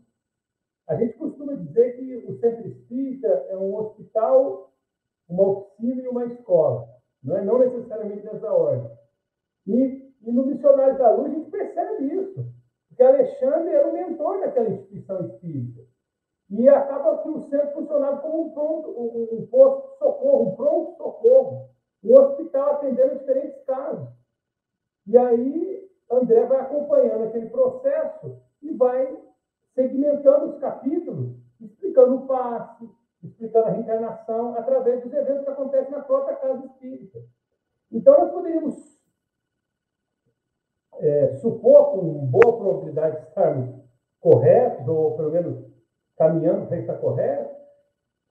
A 0.88 0.96
gente 0.96 1.18
costuma 1.18 1.54
dizer 1.54 1.96
que 1.96 2.26
o 2.28 2.40
Centro 2.40 2.68
Espírita 2.68 3.28
é 3.28 3.58
um 3.58 3.76
hospital, 3.76 4.72
uma 5.28 5.48
oficina 5.48 6.02
e 6.02 6.08
uma 6.08 6.26
escola, 6.26 6.88
não, 7.24 7.38
é? 7.38 7.44
não 7.44 7.60
necessariamente 7.60 8.26
nessa 8.26 8.52
ordem. 8.52 8.92
E, 9.68 10.14
e 10.22 10.32
no 10.32 10.46
Missionários 10.46 10.98
da 10.98 11.12
Luz 11.16 11.32
a 11.32 11.36
gente 11.36 11.50
percebe 11.50 12.14
isso, 12.14 12.46
porque 12.88 13.04
Alexandre 13.04 13.74
era 13.74 13.88
o 13.88 13.94
mentor 13.94 14.40
daquela 14.40 14.70
instituição 14.70 15.26
espírita. 15.26 15.82
E 16.50 16.70
acaba 16.70 17.24
que 17.24 17.30
o 17.30 17.42
centro 17.50 17.74
funcionava 17.74 18.18
como 18.18 18.46
um, 18.46 18.50
pronto, 18.52 18.90
um, 18.90 19.40
um 19.40 19.48
posto 19.48 19.92
de 19.92 19.98
socorro, 19.98 20.50
um 20.50 20.56
pronto-socorro, 20.56 21.70
um 22.04 22.14
hospital 22.14 22.76
atendendo 22.76 23.20
diferentes 23.20 23.64
casos. 23.66 24.08
E 25.08 25.18
aí 25.18 25.90
André 26.12 26.46
vai 26.46 26.60
acompanhando 26.60 27.26
aquele 27.26 27.50
processo 27.50 28.38
e 28.62 28.72
vai 28.74 29.18
segmentando 29.74 30.54
os 30.54 30.60
capítulos, 30.60 31.36
explicando 31.60 32.16
o 32.16 32.28
passe, 32.28 32.90
explicando 33.24 33.68
a 33.68 33.72
reencarnação, 33.72 34.56
através 34.56 35.04
dos 35.04 35.14
eventos 35.14 35.44
que 35.44 35.50
acontecem 35.50 35.92
na 35.92 36.02
própria 36.02 36.36
casa 36.38 36.66
espírita. 36.66 37.20
Então, 37.92 38.18
nós 38.18 38.32
poderíamos 38.32 38.96
é, 41.00 41.36
supor, 41.38 41.92
com 41.92 42.26
boa 42.28 42.58
probabilidade 42.58 43.18
de 43.18 43.28
estarmos 43.28 43.76
corretos, 44.20 44.88
ou 44.88 45.16
pelo 45.18 45.32
menos 45.32 45.75
caminhando 46.18 46.68
para 46.68 46.78
estar 46.78 46.96
correto, 46.96 47.56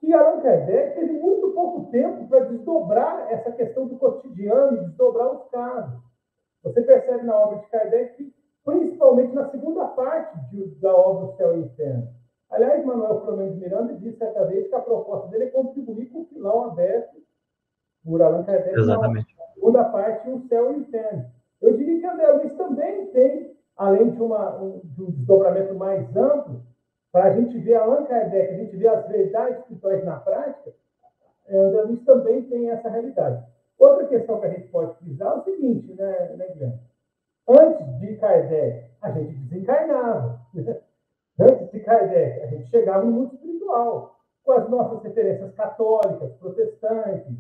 que 0.00 0.12
Allan 0.12 0.40
Kardec 0.40 0.94
teve 0.94 1.12
muito 1.12 1.50
pouco 1.50 1.90
tempo 1.90 2.26
para 2.28 2.44
desdobrar 2.44 3.32
essa 3.32 3.52
questão 3.52 3.86
do 3.86 3.96
cotidiano 3.96 4.76
e 4.76 4.84
desdobrar 4.86 5.32
os 5.32 5.48
casos. 5.50 6.02
Você 6.62 6.82
percebe 6.82 7.24
na 7.24 7.36
obra 7.36 7.58
de 7.58 7.66
Kardec 7.68 8.34
principalmente 8.64 9.34
na 9.34 9.50
segunda 9.50 9.86
parte 9.88 10.38
de, 10.50 10.66
da 10.76 10.94
obra 10.94 11.26
O 11.26 11.36
Céu 11.36 11.56
e 11.56 11.60
o 11.60 11.64
Inferno. 11.66 12.08
Aliás, 12.50 12.84
Manuel 12.84 13.20
Flamengo 13.22 13.54
de 13.54 13.60
Miranda 13.60 13.94
disse 13.94 14.18
certa 14.18 14.44
vez 14.46 14.68
que 14.68 14.74
a 14.74 14.80
proposta 14.80 15.28
dele 15.28 15.44
é 15.44 15.50
contribuir 15.50 16.06
com 16.06 16.22
o 16.22 16.26
filão 16.26 16.64
aberto 16.64 17.22
por 18.04 18.22
Allan 18.22 18.44
Kardec 18.44 18.78
Exatamente. 18.78 19.36
na 19.38 19.46
segunda 19.54 19.84
parte, 19.84 20.30
O 20.30 20.40
Céu 20.48 20.72
e 20.72 20.76
o 20.76 20.80
Inferno. 20.80 21.26
Eu 21.60 21.76
diria 21.76 22.00
que 22.00 22.06
André 22.06 22.30
Luiz 22.32 22.52
também 22.54 23.06
tem, 23.06 23.56
além 23.76 24.10
de, 24.10 24.22
uma, 24.22 24.56
um, 24.60 24.80
de 24.84 25.02
um 25.02 25.10
desdobramento 25.10 25.74
mais 25.74 26.14
amplo, 26.16 26.62
para 27.14 27.26
a 27.26 27.32
gente 27.32 27.56
ver 27.60 27.76
Allan 27.76 28.06
Kardec, 28.06 28.54
a 28.54 28.56
gente 28.56 28.76
ver 28.76 28.88
as 28.88 29.06
verdades 29.06 29.60
espirituais 29.60 30.04
na 30.04 30.16
prática, 30.16 30.74
é, 31.46 31.56
André 31.56 31.82
Luiz 31.82 32.04
também 32.04 32.42
tem 32.42 32.68
essa 32.70 32.88
realidade. 32.88 33.40
Outra 33.78 34.08
questão 34.08 34.40
que 34.40 34.46
a 34.46 34.48
gente 34.48 34.66
pode 34.66 34.96
frisar 34.96 35.32
é 35.32 35.36
o 35.36 35.44
seguinte, 35.44 35.94
né, 35.94 36.34
né 36.36 36.48
Guilherme? 36.48 36.80
Antes 37.48 38.00
de 38.00 38.16
Kardec, 38.16 38.90
a 39.00 39.12
gente 39.12 39.32
desencarnava. 39.32 40.40
Né? 40.54 40.80
Antes 41.38 41.70
de 41.70 41.80
Kardec, 41.84 42.40
a 42.40 42.46
gente 42.46 42.68
chegava 42.70 43.04
no 43.04 43.12
mundo 43.12 43.34
espiritual, 43.34 44.18
com 44.42 44.50
as 44.50 44.68
nossas 44.68 45.04
referências 45.04 45.54
católicas, 45.54 46.32
protestantes, 46.38 47.36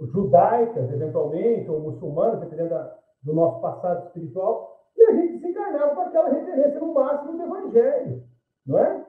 judaicas, 0.00 0.90
eventualmente, 0.90 1.68
ou 1.68 1.80
muçulmanas, 1.80 2.40
dependendo 2.40 2.92
do 3.22 3.34
nosso 3.34 3.60
passado 3.60 4.06
espiritual, 4.06 4.78
e 4.98 5.04
a 5.04 5.12
gente 5.12 5.38
se 5.38 5.48
enganava 5.48 5.94
com 5.94 6.00
aquela 6.00 6.28
referência 6.30 6.80
no 6.80 6.92
máximo 6.92 7.36
do 7.36 7.42
Evangelho, 7.44 8.24
não 8.66 8.78
é? 8.78 9.06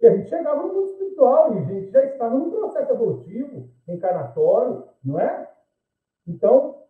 E 0.00 0.06
a 0.06 0.16
gente 0.16 0.28
chegava 0.28 0.62
no 0.62 0.72
mundo 0.72 0.92
espiritual 0.92 1.54
e 1.54 1.58
a 1.58 1.60
gente 1.80 1.90
já 1.90 2.04
estava 2.04 2.36
num 2.36 2.50
processo 2.50 2.92
evolutivo, 2.92 3.68
encarnatório, 3.88 4.84
não 5.04 5.18
é? 5.18 5.48
Então, 6.26 6.82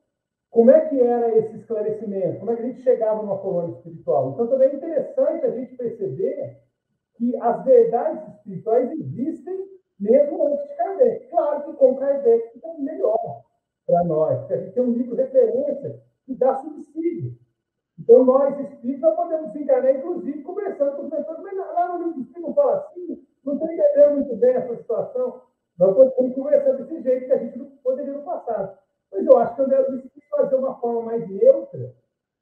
como 0.50 0.70
é 0.70 0.80
que 0.88 1.00
era 1.00 1.36
esse 1.36 1.56
esclarecimento? 1.56 2.38
Como 2.38 2.50
é 2.50 2.56
que 2.56 2.62
a 2.62 2.66
gente 2.66 2.82
chegava 2.82 3.22
numa 3.22 3.38
colônia 3.38 3.76
espiritual? 3.76 4.32
Então, 4.32 4.46
também 4.46 4.70
é 4.70 4.74
interessante 4.74 5.46
a 5.46 5.50
gente 5.50 5.76
perceber 5.76 6.62
que 7.14 7.36
as 7.36 7.64
verdades 7.64 8.34
espirituais 8.34 8.90
existem 8.92 9.68
mesmo 9.98 10.46
antes 10.46 10.68
de 10.68 10.76
Kardec. 10.76 11.28
Claro 11.28 11.64
que 11.64 11.72
com 11.74 11.96
Kardec 11.96 12.52
fica 12.52 12.68
melhor 12.78 13.44
para 13.86 14.04
nós, 14.04 14.38
porque 14.40 14.54
a 14.54 14.56
gente 14.58 14.74
tem 14.74 14.82
um 14.82 14.92
livro 14.92 15.16
de 15.16 15.22
referência 15.22 16.02
que 16.24 16.34
dá 16.34 16.56
subsídio 16.56 17.36
então, 17.98 18.24
nós 18.24 18.58
espíritas 18.60 19.14
podemos 19.16 19.54
encarnar, 19.56 19.96
inclusive, 19.96 20.42
conversando 20.42 20.96
com 20.96 21.02
os 21.02 21.10
mentores, 21.10 21.42
mas 21.42 21.56
lá 21.56 21.98
no 21.98 22.04
livro 22.06 22.20
espírito 22.20 22.46
não 22.46 22.54
fala 22.54 22.78
assim, 22.78 23.26
não 23.48 23.54
estou 23.54 23.70
entendendo 23.72 24.14
muito 24.14 24.36
bem 24.36 24.50
essa 24.50 24.76
situação. 24.76 25.42
Nós 25.78 25.94
podemos 25.94 26.34
conversar 26.34 26.72
desse 26.72 27.02
jeito 27.02 27.26
que 27.26 27.32
a 27.32 27.38
gente 27.38 27.58
não 27.58 27.66
poderia 27.82 28.12
no 28.12 28.22
passado. 28.22 28.76
Mas 29.10 29.26
eu 29.26 29.38
acho 29.38 29.54
que 29.54 29.62
o 29.62 29.64
André 29.64 29.78
Luiz 29.88 30.02
quis 30.12 30.24
fazer 30.28 30.56
uma 30.56 30.78
forma 30.80 31.02
mais 31.02 31.28
neutra 31.28 31.94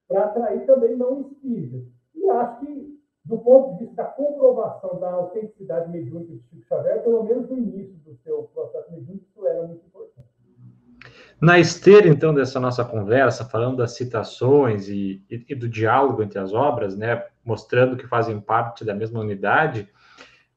para 0.09 0.25
atrair 0.25 0.67
também 0.67 0.97
não 0.97 1.21
espíritas. 1.21 1.83
E 2.15 2.29
acho 2.29 2.61
que, 2.61 3.01
do 3.25 3.39
ponto 3.39 3.73
de 3.73 3.85
vista 3.85 4.03
da 4.03 4.05
comprovação 4.05 4.99
da 4.99 5.11
autenticidade 5.13 5.91
mediúnica 5.91 6.33
de 6.33 6.43
Chico 6.49 6.67
Xavier, 6.67 7.03
pelo 7.03 7.25
menos 7.25 7.49
no 7.49 7.59
início 7.59 7.95
do 7.99 8.17
seu 8.17 8.45
processo 8.55 8.91
mediúnico, 8.93 9.27
isso 9.29 9.47
era 9.47 9.63
muito 9.63 9.87
importante. 9.87 10.37
Na 11.41 11.59
esteira, 11.59 12.09
então, 12.09 12.35
dessa 12.35 12.59
nossa 12.59 12.85
conversa, 12.85 13.45
falando 13.45 13.77
das 13.77 13.93
citações 13.93 14.89
e, 14.89 15.23
e, 15.31 15.45
e, 15.51 15.55
do 15.55 15.69
diálogo 15.69 16.23
entre 16.23 16.39
as 16.39 16.55
obras, 16.55 16.97
né, 16.97 17.27
mostrando 17.45 17.97
que 17.97 18.07
fazem 18.07 18.41
parte 18.41 18.85
da 18.85 18.95
mesma 18.95 19.21
unidade, 19.21 19.89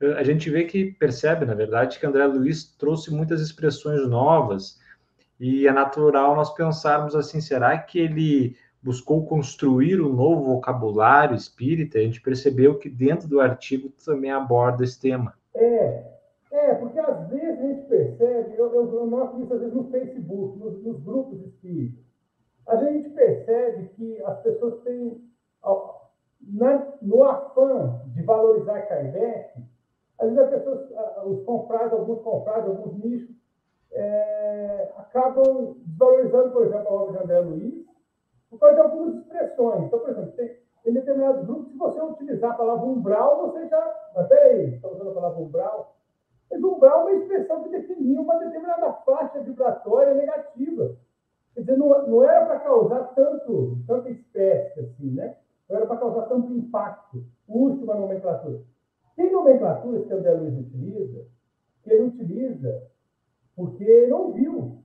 a 0.02 0.24
gente 0.24 0.50
vê 0.50 0.64
que 0.64 0.92
percebe, 0.94 1.46
na 1.46 1.54
verdade, 1.54 2.00
que 2.00 2.06
André 2.06 2.26
Luiz 2.26 2.76
trouxe 2.78 3.14
muitas 3.14 3.42
expressões 3.42 4.08
novas 4.08 4.80
e 5.40 5.68
é 5.68 5.72
natural 5.72 6.36
nós 6.36 6.54
pensarmos 6.54 7.16
assim, 7.16 7.42
será 7.42 7.78
que 7.78 8.00
ele 8.00 8.56
buscou 8.82 9.26
construir 9.26 10.02
um 10.02 10.14
novo 10.14 10.46
vocabulário 10.46 11.36
espírita? 11.36 11.98
A 11.98 12.02
gente 12.02 12.22
percebeu 12.22 12.78
que 12.78 12.90
dentro 12.90 13.28
do 13.28 13.42
artigo 13.42 13.90
também 14.06 14.32
aborda 14.32 14.84
esse 14.84 15.00
tema. 15.00 15.34
É, 15.54 16.04
é, 16.52 16.76
porque 16.76 17.00
às 17.00 17.30
vezes 17.30 17.60
a 17.60 17.62
gente 17.62 17.82
percebe, 17.88 18.56
eu, 18.58 18.74
eu, 18.74 18.94
eu 18.94 19.08
noto 19.08 19.42
isso 19.42 19.54
às 19.54 19.60
vezes 19.60 19.76
no 19.76 19.90
Facebook, 19.90 20.60
nos, 20.60 20.84
nos 20.84 21.04
grupos 21.04 21.42
espíritas, 21.46 22.04
a 22.68 22.76
gente 22.78 23.10
percebe 23.10 23.90
que 23.96 24.22
as 24.24 24.40
pessoas 24.42 24.82
têm, 24.84 25.22
na, 26.42 26.88
no 27.02 27.24
afã 27.24 28.02
de 28.08 28.22
valorizar 28.24 28.82
Kardec, 28.84 29.60
às 30.20 30.30
vezes 30.30 30.40
as 30.40 30.50
pessoas, 30.50 30.90
os 31.26 31.44
comprados, 31.46 31.94
alguns 31.94 32.22
comprados, 32.22 32.70
alguns 32.70 33.04
nichos, 33.04 33.36
é, 33.92 34.92
acabam 34.98 35.78
desvalorizando, 35.86 36.52
por 36.52 36.66
exemplo, 36.66 36.88
a 36.88 36.94
obra 36.94 37.18
de 37.18 37.24
André 37.24 37.40
Luiz, 37.40 37.86
por 38.50 38.60
causa 38.60 38.76
de 38.76 38.82
algumas 38.82 39.16
expressões. 39.16 39.86
Então, 39.86 40.00
por 40.00 40.10
exemplo, 40.10 40.32
tem, 40.34 40.58
em 40.86 40.94
determinados 40.94 41.46
grupos, 41.46 41.72
se 41.72 41.78
você 41.78 42.02
utilizar 42.02 42.52
a 42.52 42.56
palavra 42.56 42.86
umbral, 42.86 43.52
você 43.52 43.68
já. 43.68 44.12
Mas 44.16 44.28
peraí, 44.28 44.76
está 44.76 44.88
usando 44.88 45.10
a 45.12 45.14
palavra 45.14 45.40
umbral? 45.40 45.96
Umbral 46.52 47.10
é 47.10 47.12
uma 47.12 47.22
expressão 47.22 47.64
que 47.64 47.70
definia 47.70 48.22
uma 48.22 48.40
determinada 48.40 48.92
faixa 49.06 49.40
vibratória 49.42 50.14
negativa. 50.14 50.96
Quer 51.54 51.62
dizer, 51.62 51.78
não, 51.78 52.08
não 52.08 52.24
era 52.24 52.46
para 52.46 52.60
causar 52.60 53.04
tanto, 53.16 53.78
tanta 53.86 54.10
espécie 54.10 54.80
assim, 54.80 55.12
né? 55.12 55.36
Não 55.70 55.78
era 55.78 55.86
para 55.86 55.98
causar 55.98 56.24
tanto 56.24 56.52
impacto. 56.54 57.24
Uma 57.48 57.96
nomenclatura. 57.96 58.62
Tem 59.20 59.34
nomenclaturas 59.34 60.08
que 60.08 60.14
o 60.14 60.18
André 60.18 60.32
Luiz 60.32 60.58
utiliza, 60.58 61.26
que 61.84 61.92
ele 61.92 62.04
utiliza 62.04 62.88
porque 63.54 63.84
ele 63.84 64.14
ouviu. 64.14 64.82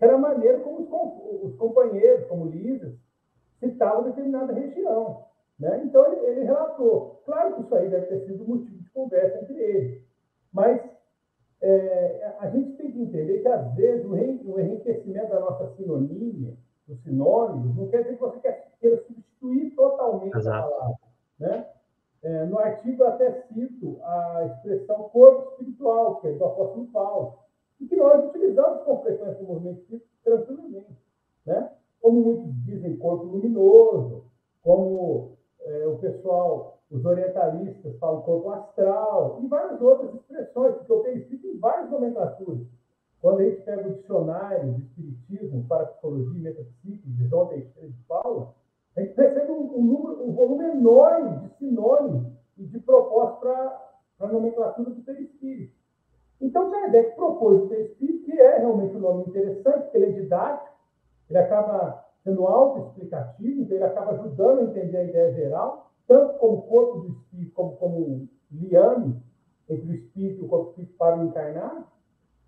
Era 0.00 0.14
a 0.14 0.18
maneira 0.18 0.58
como 0.60 0.80
os, 0.80 1.50
os 1.50 1.58
companheiros, 1.58 2.26
como 2.26 2.46
líderes, 2.46 2.98
citavam 3.60 4.04
determinada 4.04 4.54
região. 4.54 5.26
Né? 5.58 5.82
Então, 5.84 6.10
ele, 6.10 6.26
ele 6.28 6.44
relatou. 6.44 7.20
Claro 7.26 7.56
que 7.56 7.60
isso 7.60 7.74
aí 7.74 7.90
deve 7.90 8.06
ter 8.06 8.20
sido 8.20 8.48
motivo 8.48 8.82
de 8.82 8.88
conversa 8.88 9.42
entre 9.42 9.62
eles. 9.62 10.02
Mas 10.50 10.80
é, 11.60 12.36
a 12.38 12.48
gente 12.48 12.78
tem 12.78 12.90
que 12.90 13.02
entender 13.02 13.42
que, 13.42 13.48
às 13.48 13.74
vezes, 13.74 14.06
o 14.06 14.58
enriquecimento 14.58 15.28
da 15.28 15.40
nossa 15.40 15.66
sinonímia, 15.76 16.56
dos 16.88 17.02
sinônimos, 17.02 17.76
não 17.76 17.88
quer 17.88 18.04
dizer 18.04 18.14
que 18.14 18.22
você 18.22 18.40
queira 18.80 18.96
substituir 19.02 19.74
totalmente 19.74 20.34
Exato. 20.34 20.68
a 20.68 20.70
palavra. 20.70 20.96
Né? 21.38 21.73
É, 22.24 22.46
no 22.46 22.58
artigo, 22.58 23.02
eu 23.02 23.08
até 23.08 23.30
cito 23.52 23.98
a 24.02 24.46
expressão 24.46 25.10
corpo 25.10 25.50
espiritual, 25.50 26.16
que 26.20 26.28
é 26.28 26.32
do 26.32 26.44
apóstolo 26.46 26.86
Paulo, 26.86 27.38
e 27.78 27.86
que 27.86 27.96
nós 27.96 28.24
utilizamos 28.24 28.82
com 28.84 29.02
frequência 29.02 29.42
no 29.42 29.48
movimento 29.48 29.80
espírita 29.80 30.08
tranquilamente. 30.24 30.96
Né? 31.44 31.70
Como 32.00 32.20
muitos 32.22 32.64
dizem, 32.64 32.96
corpo 32.96 33.26
luminoso, 33.26 34.24
como 34.62 35.36
é, 35.60 35.86
o 35.86 35.98
pessoal 35.98 36.74
os 36.90 37.04
orientalistas 37.04 37.98
falam 37.98 38.22
corpo 38.22 38.50
astral, 38.50 39.40
e 39.42 39.46
várias 39.46 39.80
outras 39.82 40.14
expressões, 40.14 40.76
porque 40.76 40.92
o 40.92 41.00
perispírito 41.00 41.48
tem 41.48 41.58
várias 41.58 41.90
nomenclaturas. 41.90 42.66
Quando 43.20 43.40
a 43.40 43.44
gente 43.44 43.62
pega 43.62 43.88
o 43.88 43.94
dicionário 43.94 44.74
de 44.74 44.82
Espiritismo, 44.82 45.66
Parapsicologia 45.66 46.38
e 46.38 46.42
Metafísica, 46.42 47.08
de 47.08 47.28
João 47.28 47.46
Teixeira 47.48 47.88
de 47.88 48.02
Paula, 48.06 48.54
a 48.96 49.00
gente 49.00 49.14
percebe 49.14 49.50
um, 49.50 49.76
um, 49.76 49.82
número, 49.82 50.28
um 50.28 50.32
volume 50.32 50.64
enorme 50.64 51.43
de 51.64 51.70
sinônimos 51.70 52.32
e 52.58 52.64
de 52.64 52.78
propostas 52.80 53.38
para 54.18 54.28
a 54.28 54.32
nomenclatura 54.32 54.90
do 54.90 55.02
perispírito. 55.02 55.74
Então, 56.40 56.70
Kardec 56.70 57.16
propôs 57.16 57.62
o 57.62 57.68
perispírito, 57.68 58.24
que 58.24 58.40
é 58.40 58.58
realmente 58.58 58.96
um 58.96 59.00
nome 59.00 59.24
interessante, 59.24 59.82
porque 59.82 59.96
ele 59.96 60.06
é 60.06 60.20
didático, 60.20 60.74
ele 61.30 61.38
acaba 61.38 62.04
sendo 62.22 62.46
autoexplicativo, 62.46 63.62
então 63.62 63.76
ele 63.76 63.84
acaba 63.84 64.12
ajudando 64.12 64.60
a 64.60 64.64
entender 64.64 64.96
a 64.96 65.04
ideia 65.04 65.32
geral, 65.32 65.90
tanto 66.06 66.38
como 66.38 66.62
corpo 66.62 67.00
do 67.00 67.08
espírito, 67.08 67.52
como 67.54 67.76
como 67.76 68.28
liame 68.50 69.22
entre 69.68 69.90
o 69.90 69.94
espírito 69.94 70.42
e 70.42 70.44
o 70.44 70.48
corpo 70.48 70.72
físico 70.74 70.96
para 70.98 71.18
o 71.18 71.24
encarnar. 71.24 71.92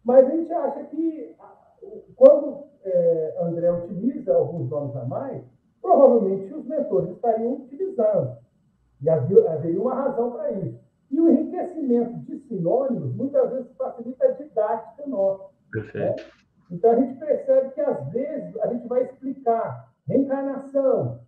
Mas 0.04 0.26
a 0.26 0.30
gente 0.30 0.52
acha 0.52 0.84
que, 0.84 1.34
quando 2.14 2.64
é, 2.84 3.36
André 3.40 3.72
utiliza 3.72 4.34
alguns 4.34 4.68
nomes 4.70 4.94
a 4.96 5.04
mais, 5.04 5.42
provavelmente 5.80 6.52
os 6.52 6.64
mentores 6.66 7.10
estariam 7.10 7.54
utilizando. 7.54 8.36
E 9.02 9.08
havia, 9.08 9.50
haveria 9.50 9.80
uma 9.80 9.94
razão 9.94 10.32
para 10.32 10.50
isso. 10.52 10.78
E 11.10 11.20
o 11.20 11.28
enriquecimento 11.28 12.18
de 12.20 12.38
sinônimos 12.48 13.14
muitas 13.14 13.50
vezes 13.50 13.76
facilita 13.76 14.26
a 14.26 14.32
didática 14.32 15.06
nossa. 15.06 15.50
Perfeito. 15.70 16.22
Né? 16.22 16.30
Então 16.70 16.90
a 16.90 16.96
gente 16.96 17.18
percebe 17.18 17.70
que 17.70 17.80
às 17.80 18.12
vezes 18.12 18.56
a 18.58 18.66
gente 18.68 18.88
vai 18.88 19.02
explicar 19.02 19.92
reencarnação 20.06 21.20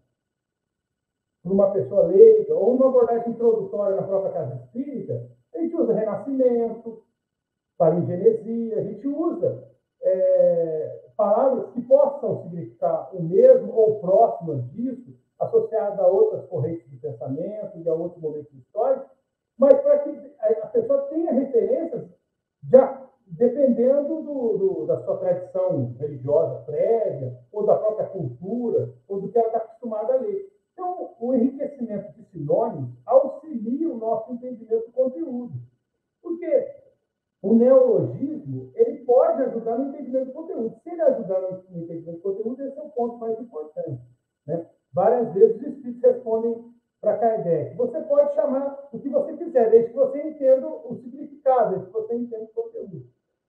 para 1.43 1.53
uma 1.53 1.71
pessoa 1.71 2.07
leiga, 2.07 2.55
ou 2.55 2.75
uma 2.75 2.89
abordagem 2.89 3.31
introdutória 3.31 3.97
na 3.97 4.03
própria 4.03 4.33
casa 4.33 4.57
espírita, 4.57 5.31
a 5.55 5.59
gente 5.59 5.77
usa 5.77 5.95
renascimento, 5.95 7.03
palingenesia, 7.77 8.79
a 8.79 8.83
gente 8.83 9.07
usa 9.07 9.69
é, 10.03 11.05
palavras 11.17 11.71
que 11.73 11.81
possam 11.83 12.43
significar 12.43 13.15
o 13.15 13.23
mesmo 13.23 13.73
ou 13.73 14.01
próximas 14.01 14.69
disso, 14.71 15.17
associadas 15.41 15.99
a 15.99 16.07
outras 16.07 16.47
correntes 16.47 16.89
de 16.91 16.97
pensamento 16.97 17.79
e 17.79 17.89
a 17.89 17.95
outros 17.95 18.21
momentos 18.23 18.53
históricos, 18.53 19.09
mas 19.59 19.81
para 19.81 19.99
que 20.01 20.35
a 20.41 20.67
pessoa 20.67 21.03
tenha 21.09 21.33
referências 21.33 22.09
já 22.71 23.09
dependendo 23.31 24.23
do, 24.23 24.59
do, 24.59 24.87
da 24.87 25.03
sua 25.05 25.19
tradição 25.19 25.95
religiosa 25.99 26.63
prévia, 26.63 27.39
ou 27.53 27.67
da 27.67 27.77
própria 27.77 28.07
cultura, 28.07 28.95
ou 29.07 29.21
do 29.21 29.29
que 29.29 29.39
ela 29.39 29.49
está 29.49 29.59
acostumada 29.59 30.15
a 30.15 30.21
ler. 30.21 30.51
Então, 30.73 31.15
o 31.21 31.35
enriquecimento 31.35 32.13
de 32.13 32.25
sinônimos 32.31 32.91
auxilia 33.05 33.91
o 33.91 33.99
nosso 33.99 34.33
entendimento 34.33 34.87
do 34.87 34.93
conteúdo. 34.93 35.53
Porque 36.23 36.69
o 37.43 37.55
neologismo 37.55 38.71
ele 38.75 39.05
pode 39.05 39.43
ajudar 39.43 39.77
no 39.77 39.89
entendimento 39.89 40.27
do 40.27 40.33
conteúdo. 40.33 40.81
Se 40.83 40.91
ele 40.91 41.03
ajudar 41.03 41.41
no 41.41 41.83
entendimento 41.83 42.17
do 42.17 42.23
conteúdo, 42.23 42.63
esse 42.63 42.79
é 42.79 42.83
o 42.83 42.91
ponto 42.91 43.19
mais 43.19 43.39
importante. 43.41 44.03
Né? 44.47 44.67
Várias 44.93 45.33
vezes 45.35 45.57
os 45.57 45.69
espíritos 45.69 46.03
respondem 46.03 46.65
para 47.01 47.19
Kardec. 47.19 47.77
Você 47.77 48.01
pode 48.03 48.35
chamar 48.35 48.89
o 48.93 48.99
que 48.99 49.09
você 49.09 49.37
quiser, 49.37 49.71
desde 49.71 49.91
que 49.91 49.97
você 49.97 50.23
entenda 50.23 50.67
o 50.67 50.97
significado, 50.97 51.71
desde 51.71 51.87
que 51.87 51.93
você 51.93 52.15
entenda 52.15 52.45
o 52.45 52.63
conteúdo. 52.63 53.07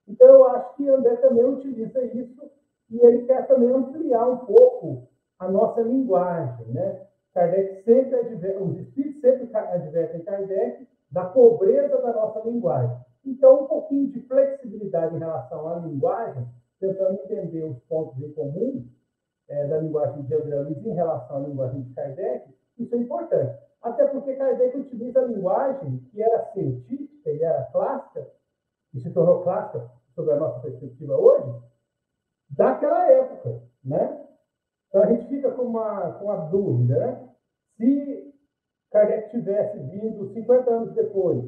Então, 0.07 0.27
eu 0.27 0.45
acho 0.49 0.75
que 0.75 0.89
André 0.89 1.15
também 1.17 1.45
utiliza 1.45 2.03
isso 2.05 2.49
e 2.89 2.99
ele 2.99 3.25
quer 3.25 3.47
também 3.47 3.69
ampliar 3.69 4.27
um 4.27 4.37
pouco 4.37 5.07
a 5.37 5.47
nossa 5.47 5.81
linguagem. 5.81 6.65
Né? 6.67 7.07
Kardec 7.33 7.83
sempre 7.83 8.15
adverte, 8.15 8.63
os 8.63 8.77
espíritos 8.79 9.21
sempre 9.21 9.49
advertem 9.55 10.21
Kardec 10.21 10.87
da 11.11 11.25
pobreza 11.25 11.97
da 12.01 12.13
nossa 12.13 12.47
linguagem. 12.47 12.97
Então, 13.25 13.63
um 13.63 13.67
pouquinho 13.67 14.07
de 14.07 14.21
flexibilidade 14.21 15.15
em 15.15 15.19
relação 15.19 15.67
à 15.67 15.75
linguagem, 15.79 16.47
tentando 16.79 17.19
entender 17.23 17.63
os 17.63 17.77
pontos 17.83 18.21
em 18.21 18.31
comum 18.31 18.87
é, 19.49 19.67
da 19.67 19.79
linguagem 19.79 20.23
de 20.23 20.35
Luiz 20.35 20.85
em 20.85 20.93
relação 20.93 21.37
à 21.37 21.39
linguagem 21.39 21.81
de 21.81 21.93
Kardec, 21.93 22.53
isso 22.77 22.95
é 22.95 22.97
importante. 22.99 23.59
Até 23.81 24.07
porque 24.07 24.35
Kardec 24.35 24.77
utiliza 24.77 25.19
a 25.19 25.25
linguagem 25.25 25.97
que 26.11 26.21
era 26.21 26.51
científica 26.51 27.31
e 27.31 27.41
era 27.41 27.63
clássica, 27.71 28.27
e 28.93 28.99
se 28.99 29.09
tornou 29.11 29.43
clássica 29.43 29.89
sobre 30.13 30.33
a 30.33 30.37
nossa 30.37 30.59
perspectiva 30.59 31.17
hoje, 31.17 31.61
daquela 32.49 33.09
época, 33.09 33.61
né? 33.83 34.25
Então 34.87 35.03
a 35.03 35.05
gente 35.07 35.27
fica 35.27 35.51
com 35.51 35.63
uma, 35.63 36.13
com 36.13 36.25
uma 36.25 36.49
dúvida, 36.49 36.97
né? 36.97 37.29
Se 37.77 38.33
Kardec 38.91 39.29
tivesse 39.29 39.77
vindo 39.79 40.33
50 40.33 40.69
anos 40.69 40.93
depois, 40.93 41.43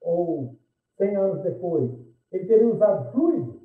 ou 0.00 0.56
100 0.98 1.16
anos 1.16 1.42
depois, 1.42 1.90
ele 2.32 2.46
teria 2.46 2.68
usado 2.68 3.12
fluido? 3.12 3.55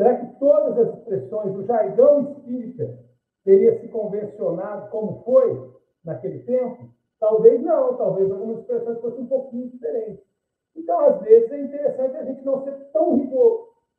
Será 0.00 0.16
que 0.16 0.38
todas 0.38 0.78
as 0.78 0.96
expressões 0.96 1.52
do 1.52 1.62
jargão 1.66 2.22
espírita 2.22 2.98
teria 3.44 3.78
se 3.80 3.88
convencionado 3.88 4.88
como 4.88 5.22
foi 5.24 5.74
naquele 6.02 6.38
tempo? 6.44 6.88
Talvez 7.18 7.62
não, 7.62 7.98
talvez 7.98 8.32
algumas 8.32 8.60
expressões 8.60 8.98
fossem 9.02 9.24
um 9.24 9.26
pouquinho 9.26 9.68
diferentes. 9.68 10.24
Então, 10.74 10.98
às 11.00 11.20
vezes, 11.20 11.52
é 11.52 11.60
interessante 11.60 12.16
a 12.16 12.24
gente 12.24 12.42
não 12.46 12.64
ser 12.64 12.72
tão 12.94 13.14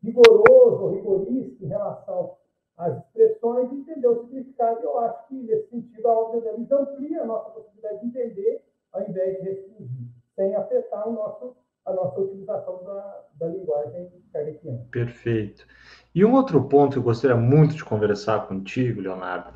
rigoroso 0.02 0.84
ou 0.84 0.90
rigorista 0.90 1.64
em 1.64 1.68
relação 1.68 2.36
às 2.78 2.98
expressões 2.98 3.72
e 3.72 3.76
entender 3.76 4.08
o 4.08 4.22
significado. 4.22 4.82
Eu 4.82 4.98
acho 5.02 5.28
que, 5.28 5.36
nesse 5.44 5.70
sentido, 5.70 6.08
a 6.08 6.20
obra 6.20 6.42
de 6.42 6.66
Deus 6.66 6.82
amplia 6.82 7.22
a 7.22 7.28
nossa 7.28 7.52
possibilidade 7.52 8.00
de 8.00 8.08
entender, 8.08 8.66
ao 8.92 9.08
invés 9.08 9.38
de 9.38 9.44
restringir, 9.44 10.08
sem 10.36 10.56
afetar 10.56 11.08
o 11.08 11.14
nosso, 11.14 11.56
a 11.86 11.94
nossa 11.94 12.20
utilização 12.20 12.84
da, 12.84 13.20
da 13.39 13.48
linguagem 13.48 14.10
kardeciana. 14.32 14.86
Perfeito. 14.91 15.65
E 16.13 16.24
um 16.26 16.34
outro 16.34 16.63
ponto 16.65 16.94
que 16.94 17.00
eu 17.00 17.04
gostaria 17.04 17.36
muito 17.36 17.76
de 17.76 17.84
conversar 17.84 18.48
contigo, 18.48 19.02
Leonardo, 19.02 19.54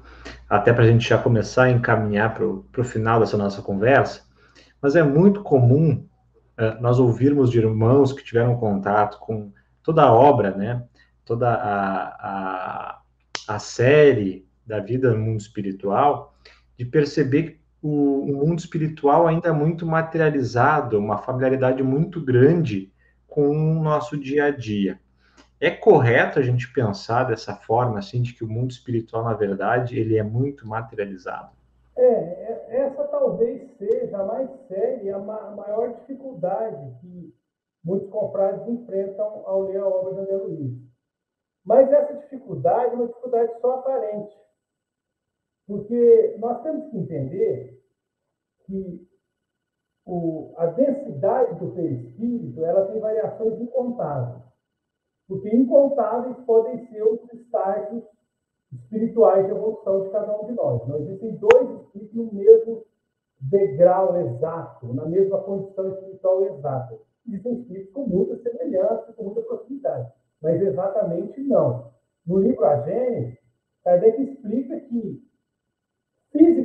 até 0.50 0.74
para 0.74 0.84
a 0.84 0.88
gente 0.88 1.08
já 1.08 1.18
começar 1.18 1.64
a 1.64 1.72
encaminhar 1.72 2.34
para 2.34 2.46
o 2.46 2.84
final 2.84 3.20
dessa 3.20 3.38
nossa 3.38 3.62
conversa, 3.62 4.24
mas 4.82 4.96
é 4.96 5.04
muito 5.04 5.44
comum 5.44 6.08
uh, 6.58 6.82
nós 6.82 7.00
ouvirmos 7.00 7.52
de 7.52 7.60
irmãos 7.60 8.14
que 8.14 8.24
tiveram 8.24 8.58
contato 8.58 9.20
com 9.20 9.52
toda 9.84 10.04
a 10.04 10.14
obra, 10.14 10.52
né, 10.52 10.84
toda 11.26 11.50
a, 11.50 12.08
a, 12.08 13.02
a 13.48 13.60
série 13.60 14.48
da 14.66 14.80
vida 14.80 15.12
no 15.12 15.20
mundo 15.20 15.40
espiritual, 15.40 16.34
de 16.78 16.86
perceber 16.86 17.62
o, 17.82 18.22
o 18.22 18.46
mundo 18.46 18.60
espiritual 18.60 19.28
ainda 19.28 19.50
é 19.50 19.52
muito 19.52 19.86
materializado, 19.86 20.98
uma 20.98 21.18
familiaridade 21.18 21.84
muito 21.84 22.24
grande 22.24 22.92
com 23.28 23.50
o 23.50 23.84
nosso 23.84 24.18
dia 24.18 24.46
a 24.46 24.52
dia. 24.52 25.00
É 25.60 25.72
correto 25.72 26.40
a 26.40 26.42
gente 26.42 26.72
pensar 26.74 27.24
dessa 27.26 27.56
forma, 27.56 28.00
assim, 28.00 28.22
de 28.22 28.34
que 28.34 28.44
o 28.44 28.48
mundo 28.48 28.72
espiritual, 28.72 29.24
na 29.24 29.34
verdade, 29.34 30.00
ele 30.00 30.18
é 30.18 30.24
muito 30.24 30.68
materializado? 30.68 31.52
É, 31.98 32.04
é 32.04 32.78
essa 32.78 33.04
talvez 33.06 33.72
seja 33.78 34.18
a 34.18 34.26
mais 34.26 34.50
séria 34.68 35.16
a 35.16 35.20
maior 35.20 35.94
dificuldade 35.94 36.94
que 37.00 37.34
muitos 37.84 38.10
confrades 38.10 38.68
enfrentam 38.68 39.44
ao 39.46 39.62
ler 39.62 39.78
a 39.78 39.88
obra 39.88 40.14
de 40.14 40.20
André 40.22 40.36
Luiz. 40.38 40.74
Mas 41.64 41.92
essa 41.92 42.14
dificuldade 42.16 42.94
é 42.94 42.96
uma 42.96 43.08
dificuldade 43.08 43.52
só 43.62 43.76
aparente. 43.76 44.36
Porque 45.68 46.36
nós 46.40 46.62
temos 46.62 46.90
que 46.90 46.98
entender 46.98 47.82
que 48.66 49.08
o, 50.06 50.54
a 50.58 50.68
densidade 50.68 51.60
do 51.60 51.72
perispírito 51.72 52.64
ela 52.64 52.88
tem 52.88 53.00
variações 53.00 53.60
incontáveis. 53.60 54.44
Porque 55.28 55.50
incontáveis 55.56 56.38
podem 56.46 56.86
ser 56.88 57.04
os 57.04 57.34
estágios 57.34 58.04
espirituais 58.72 59.46
de 59.46 59.52
evolução 59.52 60.04
de 60.04 60.10
cada 60.12 60.40
um 60.40 60.46
de 60.46 60.52
nós. 60.54 60.88
Não 60.88 61.00
existem 61.00 61.36
dois 61.38 61.82
espíritos 61.82 62.16
no 62.16 62.34
mesmo 62.34 62.86
degrau 63.40 64.16
exato, 64.18 64.94
na 64.94 65.06
mesma 65.06 65.42
condição 65.42 65.94
espiritual 65.94 66.46
exata. 66.46 67.00
Existem 67.28 67.60
espíritos 67.60 67.94
com 67.94 68.08
muita 68.08 68.38
semelhança, 68.38 69.14
com 69.14 69.24
muita 69.24 69.42
proximidade, 69.42 70.12
mas 70.42 70.62
exatamente 70.62 71.42
não. 71.42 71.92
No 72.26 72.40
livro 72.40 72.64
A 72.66 72.82
Gênesis, 72.82 73.40
Kardec 73.84 74.22
explica 74.22 74.80
que 74.82 75.24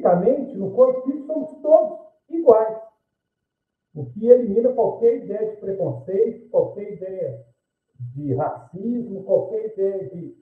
fisicamente, 0.00 0.56
no 0.56 0.72
corpo 0.72 1.02
físico, 1.02 1.26
somos 1.26 1.62
todos 1.62 1.98
iguais. 2.28 2.78
O 3.94 4.06
que 4.06 4.26
elimina 4.28 4.72
qualquer 4.72 5.24
ideia 5.24 5.50
de 5.50 5.56
preconceito, 5.56 6.48
qualquer 6.48 6.92
ideia 6.94 7.44
de 8.14 8.34
racismo, 8.34 9.24
qualquer 9.24 9.72
ideia 9.72 10.08
de. 10.08 10.40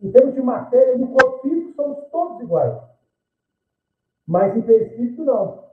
Em 0.00 0.12
termos 0.12 0.34
de 0.34 0.40
matéria, 0.40 0.96
no 0.96 1.08
corpo 1.08 1.40
físico 1.40 1.74
somos 1.74 2.04
todos 2.10 2.40
iguais. 2.40 2.80
Mas 4.26 4.56
em 4.56 4.62
perispírito, 4.62 5.24
não. 5.24 5.66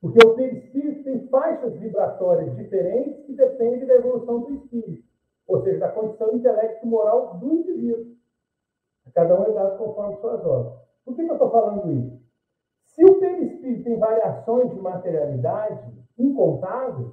Porque 0.00 0.18
o 0.26 0.34
perispírito 0.34 1.04
tem 1.04 1.28
faixas 1.28 1.78
vibratórias 1.78 2.54
diferentes 2.56 3.24
que 3.24 3.32
dependem 3.32 3.86
da 3.86 3.94
evolução 3.94 4.40
do 4.40 4.54
espírito, 4.54 5.04
ou 5.46 5.62
seja, 5.62 5.78
da 5.78 5.92
condição 5.92 6.34
intelecto-moral 6.34 7.38
do 7.38 7.52
indivíduo. 7.54 8.16
Cada 9.14 9.40
um 9.40 9.44
é 9.44 9.52
dado 9.52 9.78
conforme 9.78 10.16
suas 10.20 10.44
obras. 10.44 10.89
Por 11.04 11.14
que, 11.14 11.24
que 11.24 11.30
eu 11.30 11.34
estou 11.34 11.50
falando 11.50 11.90
isso? 11.92 12.20
Se 12.84 13.04
o 13.04 13.18
perispírito 13.18 13.84
tem 13.84 13.98
variações 13.98 14.70
de 14.70 14.80
materialidade 14.80 15.92
incontáveis, 16.18 17.12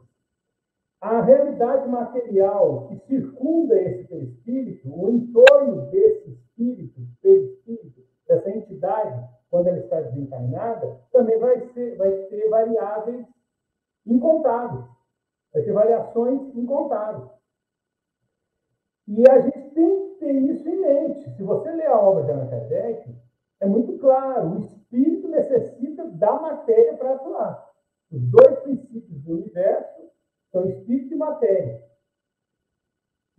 a 1.00 1.21
realidade 1.21 1.88
material 1.88 2.88
que 2.88 2.97
circunda 3.08 3.80
esse 3.80 4.04
perispírito, 4.06 4.89
o 4.89 5.10
entorno 5.10 5.89
desse 5.91 6.32
espírito, 6.32 7.02
perispírito, 7.21 8.02
dessa 8.28 8.50
entidade, 8.50 9.30
quando 9.50 9.67
ela 9.67 9.78
está 9.78 10.02
desencarnada, 10.02 11.00
também 11.12 11.38
vai, 11.39 11.62
ser, 11.69 11.95
vai 11.97 12.12
ter 12.12 12.50
variáveis 12.50 13.26
incontáveis. 14.06 14.86
Vai 15.54 15.63
ter 15.63 15.71
variações 15.71 16.56
incontáveis. 16.56 17.30
E 19.08 19.23
a 19.30 19.39
gente 19.39 19.69
tem 19.69 20.10
que 20.10 20.15
ter 20.19 20.34
isso 20.34 20.67
em 20.67 20.82
mente. 20.82 21.30
Se 21.36 21.43
você 21.43 21.71
ler 21.71 21.88
a 21.88 22.00
obra 22.00 22.23
de 22.23 22.32
Allan 22.32 22.50
Kardec, 22.50 23.15
é 23.60 23.65
muito 23.65 23.98
claro, 23.98 24.52
o 24.52 24.58
espírito 24.60 25.28
necessita 25.28 26.06
da 26.06 26.34
matéria 26.34 26.96
para 26.96 27.13
atuar. 27.13 27.67
Os 28.12 28.22
dois 28.22 28.60
princípios 28.60 29.24
do 29.24 29.34
universo 29.34 30.10
são 30.52 30.67
espírito 30.70 31.13
e 31.13 31.17
matéria. 31.17 31.84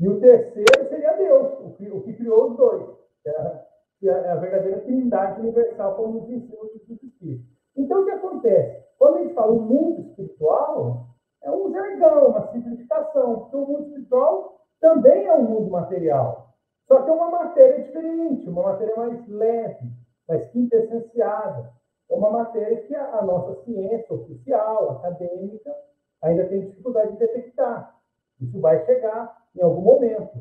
E 0.01 0.09
o 0.09 0.21
terceiro 0.21 0.89
seria 0.89 1.17
Deus, 1.17 1.53
o 1.61 1.71
que, 1.73 1.91
o 1.91 2.03
que 2.03 2.13
criou 2.15 2.51
os 2.51 2.57
dois. 2.57 2.89
Que 3.23 3.31
é, 3.31 3.65
que 3.99 4.09
é 4.09 4.31
a 4.31 4.37
verdadeira 4.37 4.81
trindade 4.81 5.41
universal, 5.41 5.97
como 5.97 6.21
nos 6.21 6.31
ensina 6.31 6.63
o 6.63 6.67
Espírito. 6.67 7.45
Então, 7.77 8.03
o 8.03 8.05
que 8.05 8.11
acontece? 8.13 8.85
Quando 8.97 9.17
a 9.17 9.23
gente 9.23 9.35
fala 9.35 9.53
o 9.53 9.61
mundo 9.61 10.03
espiritual, 10.03 11.07
é 11.43 11.51
um 11.51 11.73
jargão, 11.73 12.29
uma 12.29 12.53
simplificação. 12.53 13.41
Porque 13.41 13.57
o 13.57 13.67
mundo 13.67 13.87
espiritual 13.87 14.61
também 14.81 15.27
é 15.27 15.35
um 15.35 15.43
mundo 15.43 15.71
material. 15.71 16.55
Só 16.87 17.03
que 17.03 17.11
é 17.11 17.13
uma 17.13 17.31
matéria 17.31 17.83
diferente, 17.83 18.49
uma 18.49 18.63
matéria 18.63 18.97
mais 18.97 19.29
leve, 19.29 19.91
mais 20.29 20.47
quintessenciada. 20.51 21.73
É 22.11 22.15
uma 22.15 22.31
matéria 22.31 22.83
que 22.83 22.95
a, 22.95 23.23
nossa 23.23 23.63
ciência 23.65 24.15
oficial, 24.15 24.91
acadêmica, 24.91 25.75
ainda 26.23 26.47
tem 26.47 26.61
dificuldade 26.61 27.13
de 27.13 27.19
detectar. 27.19 27.99
Isso 28.41 28.61
vai 28.61 28.85
chegar 28.87 29.37
em 29.57 29.63
algum 29.63 29.83
momento, 29.83 30.39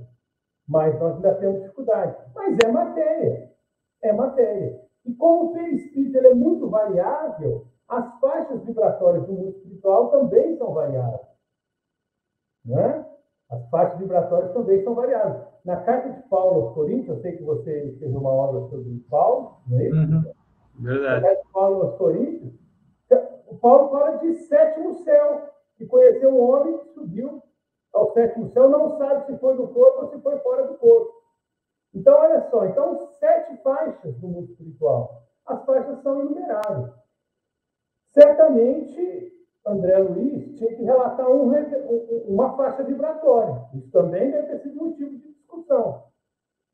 mas 0.68 0.98
nós 1.00 1.16
ainda 1.16 1.36
temos 1.36 1.62
dificuldade. 1.62 2.16
Mas 2.36 2.58
é 2.64 2.72
matéria, 2.72 3.52
é 4.02 4.14
matéria. 4.14 4.82
E 5.06 5.14
como 5.16 5.46
o 5.46 5.54
perispírito 5.54 6.18
é 6.18 6.34
muito 6.34 6.70
variável, 6.70 7.68
as 7.88 8.20
faixas 8.20 8.64
vibratórias 8.64 9.26
do 9.26 9.34
mundo 9.34 9.50
espiritual 9.50 10.12
também 10.12 10.58
são 10.58 10.74
variáveis. 10.74 11.28
Né? 12.66 13.06
As 13.50 13.70
faixas 13.70 14.00
vibratórias 14.00 14.52
também 14.54 14.84
são 14.84 14.94
variáveis. 14.94 15.42
Na 15.64 15.78
carta 15.78 16.10
de 16.10 16.22
Paulo 16.30 16.66
aos 16.66 16.74
Coríntios, 16.74 17.16
eu 17.16 17.22
sei 17.22 17.38
que 17.38 17.44
você 17.44 17.96
fez 18.00 18.14
uma 18.14 18.30
obra 18.30 18.62
sobre 18.70 19.00
Paulo, 19.10 19.58
não 19.68 19.80
é 19.80 19.88
isso? 19.88 19.96
Uhum. 19.96 20.34
Verdade. 20.80 21.22
Na 21.22 21.28
carta 21.28 21.44
de 21.44 21.52
Paulo 21.54 21.82
aos 21.84 21.98
Coríntios, 21.98 22.54
o 23.48 23.56
Paulo 23.58 23.90
fala 23.90 24.18
de 24.18 24.34
sétimo 24.36 24.94
céu, 25.04 25.50
que 25.78 25.86
conheceu 25.86 26.30
um 26.30 26.42
homem 26.42 26.78
que 26.80 26.90
subiu 26.90 27.42
ao 27.94 28.12
sétimo 28.12 28.50
céu, 28.50 28.70
não 28.70 28.98
sabe 28.98 29.26
se 29.26 29.38
foi 29.40 29.56
do 29.56 29.68
corpo 29.70 30.02
ou 30.02 30.10
se 30.10 30.20
foi 30.20 30.38
fora 30.40 30.68
do 30.68 30.78
corpo. 30.78 31.14
Então, 31.94 32.14
olha 32.16 32.42
só, 32.50 32.66
então 32.66 33.08
sete 33.20 33.56
faixas 33.64 34.16
do 34.18 34.28
mundo 34.28 34.52
espiritual. 34.52 35.24
As 35.46 35.66
faixas 35.66 36.02
são 36.04 36.20
enumeráveis. 36.20 36.94
Certamente, 38.10 39.32
André 39.68 39.98
Luiz 40.00 40.56
tinha 40.56 40.76
que 40.76 40.84
relatar 40.84 41.30
um, 41.30 41.52
uma 42.28 42.56
faixa 42.56 42.84
vibratória. 42.84 43.66
Isso 43.74 43.92
também 43.92 44.32
deve 44.32 44.48
ter 44.48 44.60
sido 44.64 44.76
motivo 44.76 45.18
de 45.18 45.34
discussão. 45.34 46.04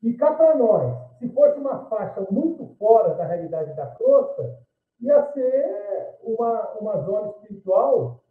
E 0.02 0.14
cá 0.14 0.34
para 0.34 0.56
nós, 0.56 1.18
se 1.18 1.28
fosse 1.30 1.58
uma 1.58 1.86
faixa 1.86 2.26
muito 2.30 2.66
fora 2.78 3.14
da 3.14 3.24
realidade 3.24 3.74
da 3.74 3.86
crosta, 3.86 4.58
ia 5.00 5.32
ser 5.32 6.18
uma, 6.22 6.70
uma 6.80 7.00
zona 7.02 7.28
espiritual 7.30 8.22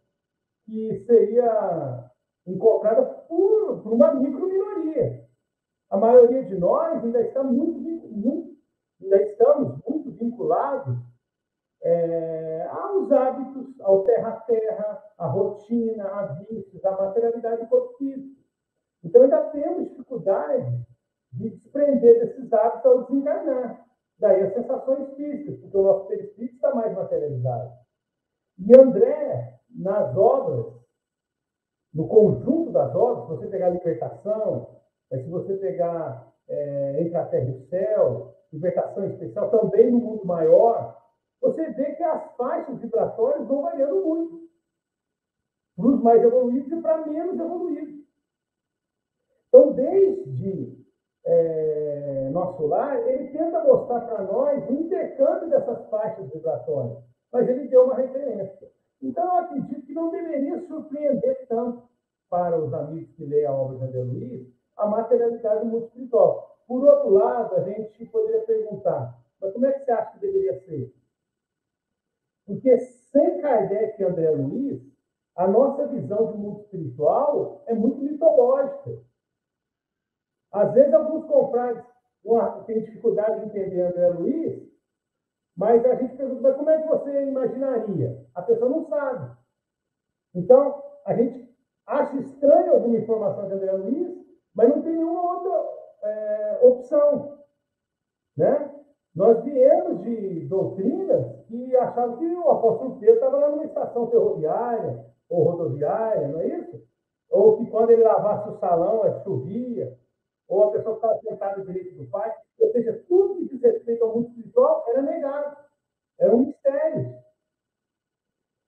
que 0.64 1.04
seria 1.06 2.10
encontrada 2.46 3.02
por, 3.02 3.82
por 3.82 3.92
uma 3.92 4.14
micro-minoria. 4.14 5.24
A 5.90 5.96
maioria 5.96 6.44
de 6.44 6.56
nós 6.56 7.04
ainda 7.04 7.20
está 7.20 7.42
muito, 7.42 7.78
muito 7.80 8.54
ainda 9.02 9.22
estamos 9.22 9.78
muito 9.86 10.10
vinculados 10.12 10.96
é, 11.84 12.66
aos 12.70 13.12
hábitos, 13.12 13.78
ao 13.82 14.04
terra-terra, 14.04 15.04
à 15.18 15.26
rotina, 15.26 16.06
a 16.06 16.26
vícios, 16.26 16.84
à 16.84 16.92
materialidade 16.92 17.62
do 17.62 17.68
corpo 17.68 17.96
físico. 17.98 18.42
Então, 19.04 19.22
ainda 19.22 19.42
temos 19.50 19.90
dificuldade 19.90 20.86
de 21.32 21.50
desprender 21.50 22.20
desses 22.20 22.50
hábitos 22.52 22.86
ao 22.86 23.04
desencarnar. 23.04 23.84
Daí 24.18 24.42
as 24.42 24.54
sensações 24.54 25.12
físicas, 25.14 25.60
porque 25.60 25.76
o 25.76 25.82
nosso 25.82 26.06
perispírito 26.06 26.54
está 26.54 26.74
mais 26.74 26.94
materializado. 26.94 27.72
E 28.58 28.80
André, 28.80 29.60
nas 29.68 30.16
obras, 30.16 30.72
no 31.92 32.08
conjunto 32.08 32.70
das 32.72 32.94
obras, 32.94 33.24
se 33.24 33.30
você 33.30 33.46
pegar 33.48 33.68
libertação, 33.70 34.80
se 35.10 35.28
você 35.28 35.54
pegar 35.56 36.32
é, 36.48 37.02
Entre 37.02 37.16
a 37.16 37.26
Terra 37.26 37.44
e 37.44 37.50
o 37.50 37.68
Céu, 37.68 38.34
libertação 38.52 39.04
especial, 39.06 39.50
também 39.50 39.90
no 39.90 39.98
mundo 39.98 40.24
maior, 40.24 41.03
você 41.44 41.70
vê 41.72 41.92
que 41.92 42.02
as 42.02 42.34
faixas 42.36 42.80
vibratórias 42.80 43.46
vão 43.46 43.62
variando 43.62 44.02
muito. 44.02 44.48
Para 45.76 45.86
os 45.86 46.02
mais 46.02 46.22
evoluídos 46.22 46.72
e 46.72 46.80
para 46.80 47.06
menos 47.06 47.38
evoluídos. 47.38 48.04
Então, 49.48 49.72
desde 49.72 50.84
é, 51.26 52.30
nosso 52.32 52.66
lar, 52.66 52.96
ele 53.06 53.28
tenta 53.28 53.62
mostrar 53.62 54.00
para 54.02 54.22
nós 54.22 54.68
o 54.70 54.72
intercâmbio 54.72 55.50
dessas 55.50 55.86
faixas 55.90 56.30
vibratórias, 56.32 56.98
mas 57.30 57.48
ele 57.48 57.68
deu 57.68 57.84
uma 57.84 57.96
referência. 57.96 58.72
Então, 59.02 59.24
eu 59.24 59.44
acredito 59.44 59.86
que 59.86 59.92
não 59.92 60.10
deveria 60.10 60.66
surpreender 60.66 61.46
tanto 61.46 61.88
para 62.30 62.58
os 62.58 62.72
amigos 62.72 63.14
que 63.16 63.24
leem 63.24 63.46
a 63.46 63.52
obra 63.52 63.76
de 63.78 63.84
André 63.84 64.02
Luiz 64.02 64.54
a 64.76 64.86
materialidade 64.86 65.60
do 65.60 65.66
mundo 65.66 65.86
espiritual. 65.86 66.58
Por 66.66 66.84
outro 66.84 67.10
lado, 67.10 67.54
a 67.56 67.60
gente 67.60 68.06
poderia 68.06 68.40
perguntar, 68.40 69.20
mas 69.40 69.52
como 69.52 69.66
é 69.66 69.72
que 69.72 69.84
você 69.84 69.90
acha 69.92 70.12
que 70.12 70.20
deveria 70.20 70.58
ser? 70.60 71.03
Porque 72.46 72.78
sem 72.78 73.40
Kardec 73.40 74.00
e 74.00 74.04
André 74.04 74.30
Luiz, 74.30 74.82
a 75.36 75.48
nossa 75.48 75.86
visão 75.88 76.32
de 76.32 76.38
mundo 76.38 76.60
espiritual 76.60 77.62
é 77.66 77.74
muito 77.74 78.00
mitológica. 78.00 79.02
Às 80.52 80.72
vezes, 80.74 80.94
alguns 80.94 81.24
comprados 81.26 81.84
têm 82.66 82.82
dificuldade 82.82 83.40
de 83.40 83.46
entender 83.46 83.80
André 83.82 84.08
Luiz, 84.10 84.62
mas 85.56 85.84
a 85.84 85.94
gente 85.96 86.16
pergunta, 86.16 86.42
mas 86.42 86.56
como 86.56 86.70
é 86.70 86.82
que 86.82 86.88
você 86.88 87.26
imaginaria? 87.26 88.26
A 88.34 88.42
pessoa 88.42 88.70
não 88.70 88.84
sabe. 88.88 89.36
Então, 90.34 90.82
a 91.04 91.14
gente 91.14 91.54
acha 91.86 92.16
estranho 92.16 92.72
alguma 92.72 92.96
informação 92.96 93.46
de 93.46 93.54
André 93.54 93.72
Luiz, 93.72 94.24
mas 94.54 94.68
não 94.68 94.82
tem 94.82 94.92
nenhuma 94.92 95.22
outra 95.22 95.70
é, 96.02 96.58
opção. 96.62 97.38
Né? 98.36 98.83
Nós 99.14 99.44
viemos 99.44 100.02
de 100.02 100.40
doutrinas 100.46 101.46
que 101.46 101.76
achavam 101.76 102.16
que 102.16 102.26
o 102.26 102.50
apóstolo 102.50 102.98
Pedro 102.98 103.14
estava 103.14 103.36
lá 103.36 103.50
numa 103.50 103.64
estação 103.64 104.10
ferroviária 104.10 105.06
ou 105.28 105.44
rodoviária, 105.44 106.28
não 106.28 106.40
é 106.40 106.48
isso? 106.58 106.82
Ou 107.30 107.56
que 107.58 107.70
quando 107.70 107.90
ele 107.90 108.02
lavasse 108.02 108.48
o 108.50 108.58
salão, 108.58 109.04
é 109.04 109.22
chovia, 109.22 109.96
ou 110.48 110.64
a 110.64 110.72
pessoa 110.72 110.96
estava 110.96 111.18
sentada 111.20 111.64
direito 111.64 111.96
do 111.96 112.10
pai. 112.10 112.32
Ou 112.58 112.72
seja, 112.72 113.04
tudo 113.08 113.36
que 113.36 113.48
diz 113.48 113.62
respeito 113.62 114.04
ao 114.04 114.14
mundo 114.14 114.28
espiritual 114.28 114.84
era 114.88 115.02
negado. 115.02 115.56
Era 116.18 116.34
um 116.34 116.46
mistério. 116.46 117.14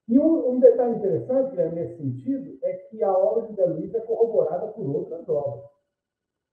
E 0.09 0.19
um, 0.19 0.51
um 0.51 0.61
detalhe 0.61 0.95
interessante 0.95 1.57
né, 1.57 1.69
nesse 1.71 1.97
sentido 1.97 2.57
é 2.63 2.73
que 2.89 3.03
a 3.03 3.13
obra 3.13 3.53
de 3.53 3.65
Luiz 3.65 3.93
é 3.93 4.01
corroborada 4.01 4.69
por 4.69 4.87
outras 4.89 5.29
obras. 5.29 5.69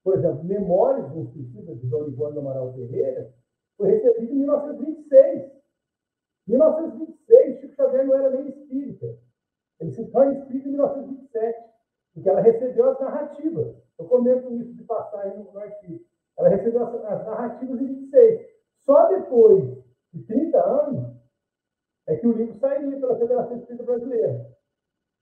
Por 0.03 0.15
exemplo, 0.15 0.43
Memórias 0.43 1.11
do 1.11 1.25
Suicida 1.27 1.75
de 1.75 1.87
Dom 1.87 2.07
Ivone 2.07 2.39
Amaral 2.39 2.73
Ferreira 2.73 3.31
foi 3.77 3.89
recebido 3.89 4.33
em 4.33 4.37
1926. 4.37 5.51
Em 6.47 6.51
1926, 6.51 7.59
Chico 7.59 7.75
Xavier 7.75 8.05
não 8.05 8.15
era 8.15 8.29
nem 8.29 8.49
espírita. 8.49 9.17
Ele 9.79 9.91
se 9.91 10.05
torna 10.11 10.33
espírita 10.33 10.67
em 10.67 10.71
1927, 10.71 11.69
porque 12.13 12.29
ela 12.29 12.41
recebeu 12.41 12.89
as 12.89 12.99
narrativas. 12.99 13.75
Eu 13.97 14.05
comento 14.05 14.53
isso 14.55 14.73
de 14.73 14.83
passagem 14.83 15.43
no 15.43 15.57
artigo. 15.57 16.05
Ela 16.37 16.49
recebeu 16.49 16.83
as, 16.83 16.95
as 17.05 17.25
narrativas 17.25 17.81
em 17.81 17.87
26. 17.87 18.41
Só 18.79 19.07
depois 19.07 19.83
de 20.13 20.23
30 20.23 20.57
anos 20.59 21.13
é 22.07 22.15
que 22.17 22.27
o 22.27 22.33
livro 22.33 22.53
sairia 22.55 22.99
pela 22.99 23.17
Federação 23.17 23.57
Espírita 23.57 23.83
Brasileira, 23.83 24.57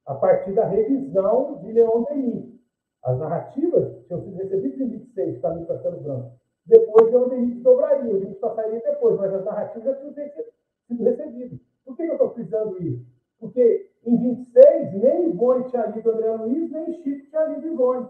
a 0.07 0.15
partir 0.15 0.53
da 0.53 0.65
revisão 0.65 1.59
de 1.61 1.71
Leon 1.71 2.03
Denis. 2.05 2.59
As 3.03 3.17
narrativas 3.19 4.03
tinham 4.05 4.21
sido 4.21 4.35
recebidas 4.37 4.79
em 4.79 4.89
26, 4.89 5.41
Caminho 5.41 5.67
Castelo 5.67 6.01
Branco. 6.01 6.40
Depois, 6.65 7.11
Leon 7.11 7.29
Denis 7.29 7.61
dobraria, 7.63 8.13
livro 8.13 8.37
só 8.39 8.53
sairia 8.55 8.81
depois, 8.81 9.17
mas 9.17 9.33
as 9.33 9.43
narrativas 9.43 9.83
já 9.83 9.95
tinham 9.95 10.13
sido 10.13 11.03
recebidas. 11.03 11.59
Por 11.83 11.95
que 11.95 12.03
eu 12.03 12.13
estou 12.13 12.33
frisando 12.33 12.81
isso? 12.81 13.05
Porque 13.39 13.89
em 14.05 14.17
26, 14.17 14.93
nem 14.93 15.29
Ivone 15.29 15.69
tinha 15.69 15.87
lido 15.87 16.11
André 16.11 16.31
Luiz, 16.31 16.71
nem 16.71 16.93
Chico 17.01 17.29
tinha 17.29 17.45
lido 17.45 17.67
Ivone. 17.67 18.09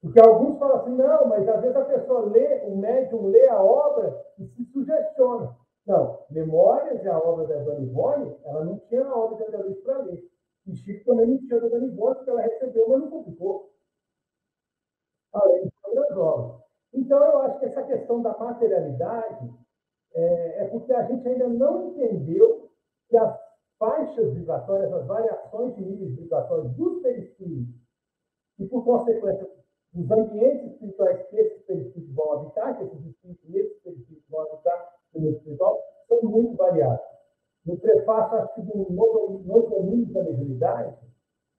Porque 0.00 0.20
alguns 0.20 0.58
falam 0.58 0.76
assim, 0.76 0.94
não, 0.94 1.26
mas 1.26 1.48
às 1.48 1.60
vezes 1.60 1.76
a 1.76 1.84
pessoa 1.84 2.26
lê, 2.26 2.64
o 2.66 2.76
médium 2.76 3.28
lê 3.28 3.48
a 3.48 3.60
obra 3.60 4.24
e 4.38 4.46
se 4.46 4.64
sugestiona. 4.66 5.56
Não, 5.86 6.18
Memórias 6.30 7.02
e 7.02 7.08
a 7.08 7.18
obra 7.18 7.46
da 7.46 7.62
Dona 7.64 7.80
Ivone, 7.80 8.36
ela 8.44 8.64
não 8.64 8.78
tinha 8.78 9.04
a 9.04 9.18
obra 9.18 9.38
de 9.38 9.44
André 9.44 9.58
Luiz 9.62 9.80
para 9.80 9.98
ler. 10.02 10.22
E 10.66 10.76
Chico 10.76 11.04
também 11.04 11.26
não 11.26 11.38
tinha 11.38 11.60
da 11.60 11.68
Dona 11.68 11.86
Ivone, 11.86 12.14
porque 12.16 12.30
ela 12.30 12.42
recebeu, 12.42 12.88
mas 12.88 13.00
não 13.00 13.10
publicou. 13.10 13.72
Além 15.32 15.64
de 15.64 15.72
outras 15.84 16.16
obras. 16.18 16.62
Então, 17.08 17.24
eu 17.24 17.38
acho 17.38 17.58
que 17.58 17.64
essa 17.64 17.82
questão 17.84 18.20
da 18.20 18.36
materialidade 18.36 19.50
é, 20.12 20.64
é 20.64 20.64
porque 20.66 20.92
a 20.92 21.04
gente 21.04 21.26
ainda 21.26 21.48
não 21.48 21.88
entendeu 21.88 22.70
que 23.08 23.16
as 23.16 23.34
faixas 23.78 24.34
vibratórias, 24.34 24.92
as 24.92 25.06
variações 25.06 25.74
de 25.74 25.86
níveis 25.86 26.14
vibratórios 26.16 26.70
dos 26.76 27.00
perispíritos 27.00 27.74
e, 28.58 28.66
por 28.66 28.84
consequência, 28.84 29.48
dos 29.94 30.10
ambientes 30.10 30.72
espirituais 30.72 31.26
que 31.28 31.36
esses 31.38 31.62
perispíritos 31.62 32.14
vão 32.14 32.32
habitar, 32.32 32.76
que 32.76 32.84
esses 32.84 33.06
espíritos 33.06 33.54
esses 33.54 33.82
perispíritos 33.82 34.28
vão 34.28 34.40
habitar 34.42 34.94
no 35.14 35.20
mundo 35.22 35.36
espiritual, 35.38 35.82
são 36.08 36.22
muito 36.24 36.56
variados. 36.58 37.06
No 37.64 37.78
prefácio, 37.78 38.36
acho 38.36 38.54
que 38.54 38.60
do 38.60 38.92
Nos 38.92 39.70
Domínios 39.70 40.12
da 40.12 40.24
Mediunidade, 40.24 40.94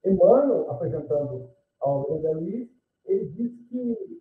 Emmanuel, 0.04 0.70
apresentando 0.70 1.50
a 1.80 1.88
obra 1.88 2.20
de 2.20 2.34
Luiz, 2.34 2.70
ele 3.04 3.26
diz 3.30 3.50
que 3.68 4.19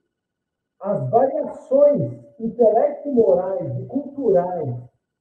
as 0.82 1.10
variações 1.10 2.14
intelecto-morais 2.40 3.78
e 3.80 3.86
culturais 3.86 4.76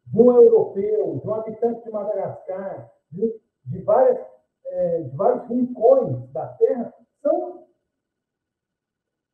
de 0.07 0.21
um 0.21 0.33
europeu, 0.33 1.19
de 1.19 1.29
um 1.29 1.35
habitante 1.35 1.83
de 1.85 1.91
Madagascar, 1.91 2.91
de, 3.11 3.41
de, 3.67 3.83
várias, 3.83 4.19
é, 4.67 5.03
de 5.03 5.17
vários 5.17 5.45
rincões 5.49 6.31
da 6.33 6.47
Terra, 6.55 6.95
são 7.21 7.65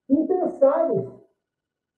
impensáveis, 0.08 1.08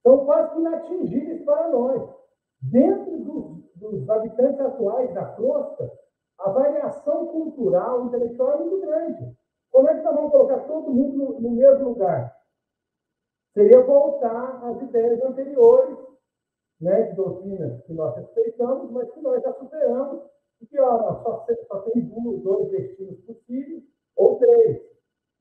são 0.02 0.24
quase 0.24 0.58
inatingíveis 0.58 1.44
para 1.44 1.68
nós. 1.68 2.16
Dentro 2.60 3.18
dos, 3.18 3.70
dos 3.76 4.10
habitantes 4.10 4.60
atuais 4.60 5.12
da 5.14 5.24
crosta, 5.32 5.90
a 6.38 6.50
variação 6.50 7.26
cultural, 7.28 8.06
intelectual 8.06 8.54
é 8.54 8.56
muito 8.58 8.80
grande. 8.80 9.36
Como 9.70 9.88
é 9.88 9.94
que 9.94 10.02
nós 10.02 10.14
vamos 10.14 10.32
colocar 10.32 10.60
todo 10.60 10.92
mundo 10.92 11.16
no, 11.16 11.40
no 11.40 11.50
mesmo 11.50 11.90
lugar? 11.90 12.35
Seria 13.56 13.80
voltar 13.80 14.62
às 14.66 14.82
ideias 14.82 15.18
anteriores, 15.22 15.96
né, 16.78 17.04
de 17.04 17.16
doutrinas 17.16 17.82
que 17.84 17.94
nós 17.94 18.14
respeitamos, 18.14 18.90
mas 18.90 19.10
que 19.12 19.20
nós 19.20 19.42
já 19.42 19.50
superamos, 19.54 20.24
e 20.60 20.66
que 20.66 20.78
ó, 20.78 21.22
só, 21.22 21.46
só 21.66 21.80
tem 21.80 22.02
dois 22.42 22.70
destinos 22.70 23.18
possíveis, 23.20 23.82
ou 24.14 24.38
três. 24.38 24.82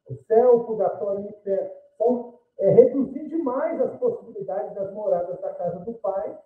O 0.09 0.15
céu, 0.27 0.55
o 0.55 0.63
purgatório 0.63 1.23
e 1.23 1.25
o 1.25 1.29
inferno. 1.29 1.71
Então, 1.95 2.39
é 2.57 2.69
reduzir 2.69 3.27
demais 3.27 3.81
as 3.81 3.99
possibilidades 3.99 4.73
das 4.75 4.93
moradas 4.93 5.37
da 5.41 5.53
casa 5.53 5.79
do 5.79 5.93
Pai 5.95 6.39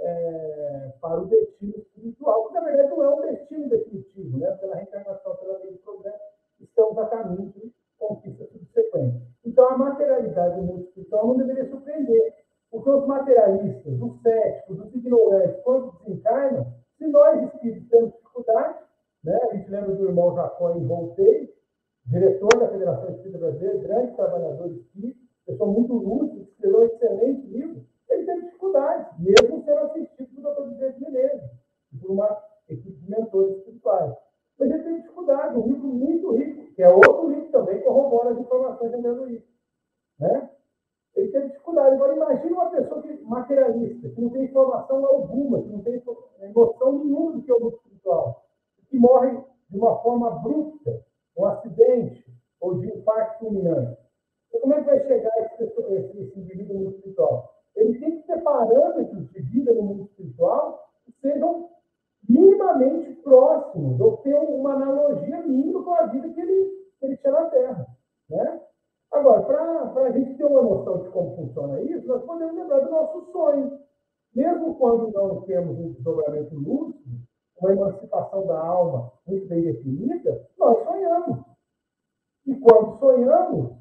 é, 0.00 0.92
para 1.00 1.20
o 1.20 1.26
destino 1.26 1.76
espiritual, 1.76 2.48
que 2.48 2.54
na 2.54 2.62
verdade 2.62 2.90
não 2.90 3.04
é 3.04 3.14
um 3.14 3.20
destino 3.20 3.68
definitivo, 3.68 4.38
né? 4.38 4.50
pela 4.56 4.74
reencarnação, 4.74 5.36
pela 5.36 5.58
lei 5.58 5.70
do 5.70 5.78
progresso, 5.78 6.18
estamos 6.58 6.98
a 6.98 7.06
caminho 7.06 7.52
de 7.52 7.72
conquista 7.96 8.44
subsequente. 8.46 9.35
Então, 9.46 9.68
a 9.68 9.78
materialidade 9.78 10.56
do 10.56 10.62
mundo 10.62 10.82
espiritual 10.82 11.28
não 11.28 11.36
deveria 11.36 11.70
surpreender, 11.70 12.34
porque 12.68 12.90
os 12.90 13.06
materialistas, 13.06 14.00
os 14.02 14.20
céticos, 14.20 14.80
os 14.80 14.94
ignorantes, 14.94 15.62
quando 15.62 15.92
desencarnam, 16.00 16.66
se 16.98 17.06
nós 17.06 17.42
espíritos 17.44 17.88
temos 17.88 18.12
dificuldade, 18.12 18.78
né? 19.22 19.38
a 19.50 19.54
gente 19.54 19.70
lembra 19.70 19.94
do 19.94 20.08
irmão 20.08 20.34
Jacó 20.34 20.74
em 20.74 20.84
Voltei, 20.84 21.54
diretor 22.06 22.58
da 22.58 22.68
Federação 22.68 23.10
Espírita 23.10 23.38
Brasileira, 23.38 23.78
grande 23.78 24.16
trabalhador 24.16 24.66
espírita, 24.66 25.20
pessoa 25.46 25.70
muito 25.70 25.92
lúcida, 25.94 26.42
escreveu 26.42 26.80
um 26.80 26.84
excelente 26.84 27.46
livro, 27.46 27.86
ele 28.10 28.24
teve 28.24 28.42
dificuldades, 28.42 29.06
mesmo 29.18 29.64
sendo 29.64 29.78
assistido 29.78 30.42
por 30.42 30.54
Dr. 30.54 30.68
Vicente 30.70 31.00
Menezes, 31.00 31.50
por 32.00 32.10
uma 32.10 32.42
equipe 32.68 32.98
de 33.00 33.10
mentores 33.10 33.58
espirituais. 33.58 34.12
Mas 34.58 34.70
ele 34.70 34.82
teve 34.82 35.02
dificuldade, 35.02 35.56
um 35.56 35.66
livro 35.66 35.86
muito 35.86 36.32
rico, 36.32 36.65
que 36.76 36.82
é 36.82 36.88
outro 36.90 37.30
livro 37.30 37.50
também 37.50 37.80
corrobora 37.80 38.30
as 38.30 38.38
informações 38.38 38.90
de 38.90 38.96
André 38.98 39.10
Luiz. 39.12 39.42
Né? 40.20 40.50
Ele 41.16 41.32
teve 41.32 41.48
dificuldade. 41.48 41.94
Agora, 41.94 42.14
imagine 42.14 42.52
uma 42.52 42.70
pessoa 42.70 43.02
que, 43.02 43.14
materialista, 43.22 44.10
que 44.10 44.20
não 44.20 44.28
tem 44.28 44.44
informação 44.44 45.04
alguma, 45.06 45.62
que 45.62 45.70
não 45.70 45.80
tem 45.80 46.02
noção 46.54 46.98
nenhuma 46.98 47.32
do 47.32 47.42
que 47.42 47.50
é 47.50 47.54
o 47.54 47.60
mundo 47.60 47.76
espiritual, 47.76 48.44
que 48.90 48.98
morre 48.98 49.40
de 49.70 49.78
uma 49.78 49.98
forma 50.02 50.28
abrupta, 50.28 51.02
um 51.38 51.46
acidente 51.46 52.26
ou 52.60 52.78
de 52.78 52.88
infarto 52.88 53.38
fulminante. 53.38 53.98
Então, 54.48 54.60
como 54.60 54.74
é 54.74 54.80
que 54.80 54.86
vai 54.86 55.00
chegar 55.06 55.32
esse, 55.38 55.64
esse, 55.64 56.20
esse 56.20 56.38
indivíduo 56.38 56.74
no 56.74 56.80
mundo 56.80 56.96
espiritual? 56.96 57.54
Ele 57.74 57.98
tem 57.98 58.20
que 58.20 58.26
ter 58.26 58.42
parâmetros 58.42 59.30
de 59.30 59.40
vida 59.40 59.72
no 59.72 59.82
mundo 59.82 60.02
espiritual 60.04 60.90
que 61.06 61.12
sejam 61.22 61.70
minimamente 62.28 63.12
próximos, 63.22 64.00
ou 64.00 64.16
ter 64.18 64.34
uma 64.34 64.74
analogia 64.74 65.42
mínima 65.42 65.82
com 65.82 65.94
a 65.94 66.06
vida 66.06 66.28
que 66.28 66.40
ele, 66.40 66.70
que 66.98 67.06
ele 67.06 67.16
tinha 67.16 67.32
na 67.32 67.50
Terra. 67.50 67.86
Né? 68.30 68.60
Agora, 69.12 69.42
para 69.42 70.04
a 70.04 70.10
gente 70.10 70.34
ter 70.36 70.44
uma 70.44 70.62
noção 70.62 71.02
de 71.02 71.10
como 71.10 71.36
funciona 71.36 71.80
isso, 71.82 72.06
nós 72.06 72.24
podemos 72.24 72.54
lembrar 72.54 72.80
do 72.80 72.90
nosso 72.90 73.32
sonho. 73.32 73.78
Mesmo 74.34 74.74
quando 74.74 75.10
não 75.12 75.42
temos 75.42 75.78
um 75.78 75.92
desdobramento 75.92 76.54
lúcido, 76.54 77.26
uma 77.60 77.72
emancipação 77.72 78.46
da 78.46 78.58
alma 78.58 79.10
muito 79.26 79.46
bem 79.48 79.62
definida, 79.62 80.46
nós 80.58 80.84
sonhamos. 80.84 81.38
E 82.46 82.54
quando 82.56 82.98
sonhamos, 82.98 83.72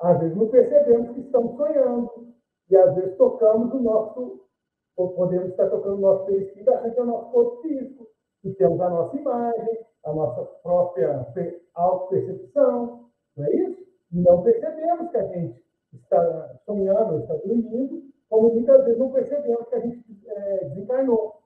às 0.00 0.18
vezes 0.18 0.36
não 0.36 0.48
percebemos 0.48 1.10
que 1.10 1.20
estamos 1.20 1.56
sonhando. 1.56 2.28
E 2.70 2.76
às 2.76 2.94
vezes 2.94 3.16
tocamos 3.16 3.72
o 3.72 3.80
nosso, 3.80 4.40
podemos 5.06 5.50
estar 5.50 5.70
tocando 5.70 5.96
o 5.96 6.00
nosso 6.00 6.24
perispírito 6.26 6.70
é 6.70 7.00
o 7.00 7.04
nosso 7.04 7.30
corpo 7.30 7.62
físico. 7.62 8.08
E 8.44 8.52
temos 8.54 8.80
a 8.80 8.90
nossa 8.90 9.16
imagem, 9.16 9.78
a 10.04 10.12
nossa 10.12 10.44
própria 10.62 11.26
auto-percepção, 11.74 13.08
não 13.36 13.44
é 13.44 13.54
isso? 13.54 13.86
E 14.12 14.20
não 14.20 14.42
percebemos 14.42 15.10
que 15.10 15.16
a 15.16 15.26
gente 15.26 15.62
está 15.92 16.56
sonhando, 16.64 17.20
está 17.20 17.34
dormindo, 17.34 18.02
como 18.28 18.54
muitas 18.54 18.84
vezes 18.84 18.98
não 18.98 19.12
percebemos 19.12 19.68
que 19.68 19.74
a 19.74 19.80
gente 19.80 20.04
é, 20.26 20.64
desencarnou, 20.64 21.42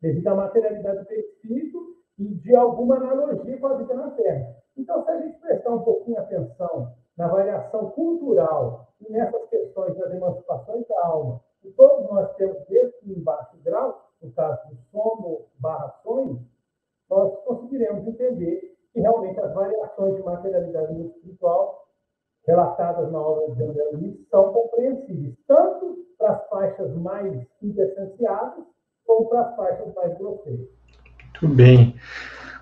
devido 0.00 0.28
à 0.28 0.34
materialidade 0.34 0.98
do 1.00 1.06
perispírito 1.06 1.78
e 2.18 2.34
de 2.34 2.54
alguma 2.54 2.96
analogia 2.96 3.58
com 3.58 3.66
a 3.66 3.76
vida 3.76 3.94
na 3.94 4.10
Terra. 4.10 4.56
Então, 4.76 5.04
se 5.04 5.10
a 5.10 5.20
gente 5.20 5.38
prestar 5.38 5.70
um 5.70 5.82
pouquinho 5.82 6.18
atenção 6.18 6.92
na 7.16 7.28
variação 7.28 7.90
cultural 7.90 8.88
e 9.00 9.10
nessas 9.10 9.48
questões 9.48 9.96
das 9.96 10.12
emancipações 10.12 10.86
da 10.88 11.06
alma, 11.06 11.40
que 11.64 11.70
todos 11.70 12.10
nós 12.10 12.30
temos 12.36 12.58
desde 12.68 13.10
em 13.10 13.18
baixo 13.22 13.56
grau, 13.64 14.12
no 14.22 14.30
caso 14.32 14.68
do 14.68 14.76
sono 14.92 15.46
barra 15.58 15.94
sonho, 16.02 16.46
nós 17.08 17.32
conseguiremos 17.44 18.06
entender 18.06 18.76
que 18.92 19.00
realmente 19.00 19.40
as 19.40 19.54
variações 19.54 20.16
de 20.16 20.22
materialidade 20.22 21.00
espiritual 21.06 21.88
relatadas 22.46 23.10
na 23.10 23.18
obra 23.18 23.54
de 23.54 23.62
André 23.62 23.82
Luiz 23.94 24.28
são 24.28 24.52
compreensíveis, 24.52 25.34
tanto 25.48 26.04
para 26.18 26.32
as 26.32 26.48
faixas 26.48 26.94
mais 26.96 27.46
intessenciadas, 27.62 28.64
como 29.06 29.30
para 29.30 29.40
as 29.48 29.56
faixas 29.56 29.94
mais 29.94 30.18
grosseiras. 30.18 30.68
Muito 31.40 31.56
bem. 31.56 31.96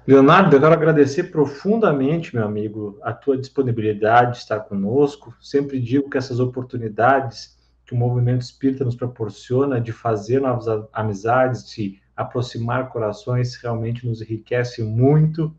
Leonardo, 0.06 0.54
eu 0.54 0.60
quero 0.60 0.72
agradecer 0.72 1.24
profundamente, 1.24 2.34
meu 2.34 2.44
amigo, 2.44 2.98
a 3.02 3.12
tua 3.12 3.36
disponibilidade 3.36 4.32
de 4.32 4.38
estar 4.38 4.60
conosco. 4.60 5.34
Sempre 5.40 5.80
digo 5.80 6.08
que 6.08 6.18
essas 6.18 6.38
oportunidades 6.38 7.60
que 7.92 7.94
o 7.94 7.98
movimento 7.98 8.40
espírita 8.40 8.84
nos 8.84 8.96
proporciona 8.96 9.78
de 9.78 9.92
fazer 9.92 10.40
novas 10.40 10.66
amizades, 10.94 11.68
de 11.68 12.00
aproximar 12.16 12.88
corações, 12.88 13.54
realmente 13.56 14.06
nos 14.06 14.22
enriquece 14.22 14.82
muito. 14.82 15.54